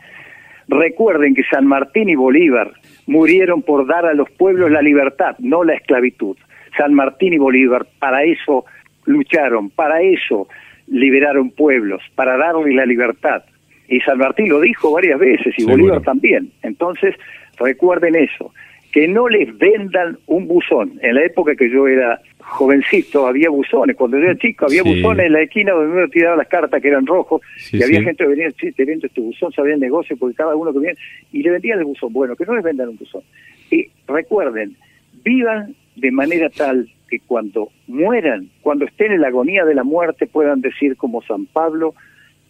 [0.68, 2.72] Recuerden que San Martín y Bolívar
[3.06, 6.36] murieron por dar a los pueblos la libertad, no la esclavitud.
[6.76, 8.64] San Martín y Bolívar para eso
[9.06, 10.48] lucharon, para eso
[10.90, 13.42] liberaron pueblos, para darle la libertad.
[13.88, 16.50] Y San Martín lo dijo varias veces y Bolívar también.
[16.62, 17.14] Entonces,
[17.58, 18.52] recuerden eso,
[18.92, 20.98] que no les vendan un buzón.
[21.02, 25.26] En la época que yo era jovencito había buzones, cuando yo era chico había buzones
[25.26, 28.30] en la esquina donde uno tiraba las cartas que eran rojos y había gente que
[28.30, 30.98] venía, sí, te vendo este buzón, sabía el negocio porque cada uno que viene
[31.32, 32.12] y le vendían el buzón.
[32.12, 33.22] Bueno, que no les vendan un buzón.
[33.70, 34.76] Y recuerden,
[35.22, 40.26] vivan de manera tal que cuando mueran, cuando estén en la agonía de la muerte,
[40.26, 41.94] puedan decir como San Pablo,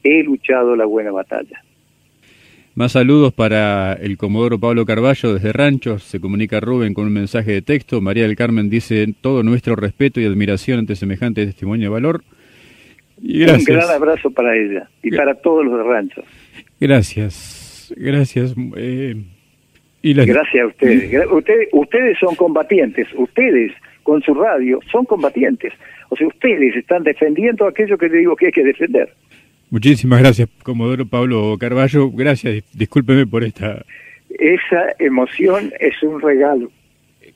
[0.02, 1.62] he luchado la buena batalla.
[2.74, 6.04] Más saludos para el Comodoro Pablo Carballo desde Ranchos.
[6.04, 8.00] Se comunica Rubén con un mensaje de texto.
[8.00, 12.22] María del Carmen dice todo nuestro respeto y admiración ante semejante testimonio de valor.
[13.20, 16.24] Y Un gran abrazo para ella y para todos los de Ranchos.
[16.78, 18.54] Gracias, gracias.
[18.76, 19.24] Eh,
[20.00, 21.12] y Gracias a ustedes.
[21.32, 21.68] ustedes.
[21.72, 23.08] Ustedes son combatientes.
[23.16, 23.72] Ustedes
[24.08, 25.74] con su radio son combatientes.
[26.08, 29.12] O sea, ustedes están defendiendo aquello que le digo que hay que defender.
[29.68, 32.10] Muchísimas gracias, Comodoro Pablo Carballo.
[32.10, 33.84] Gracias, discúlpeme por esta...
[34.30, 36.70] Esa emoción es un regalo.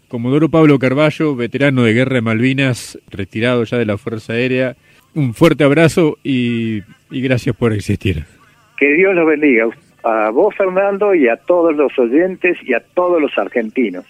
[0.08, 4.74] Comodoro Pablo Carballo, veterano de Guerra de Malvinas, retirado ya de la Fuerza Aérea.
[5.14, 8.24] Un fuerte abrazo y, y gracias por existir.
[8.78, 9.68] Que Dios los bendiga
[10.04, 14.06] a vos, Fernando, y a todos los oyentes y a todos los argentinos.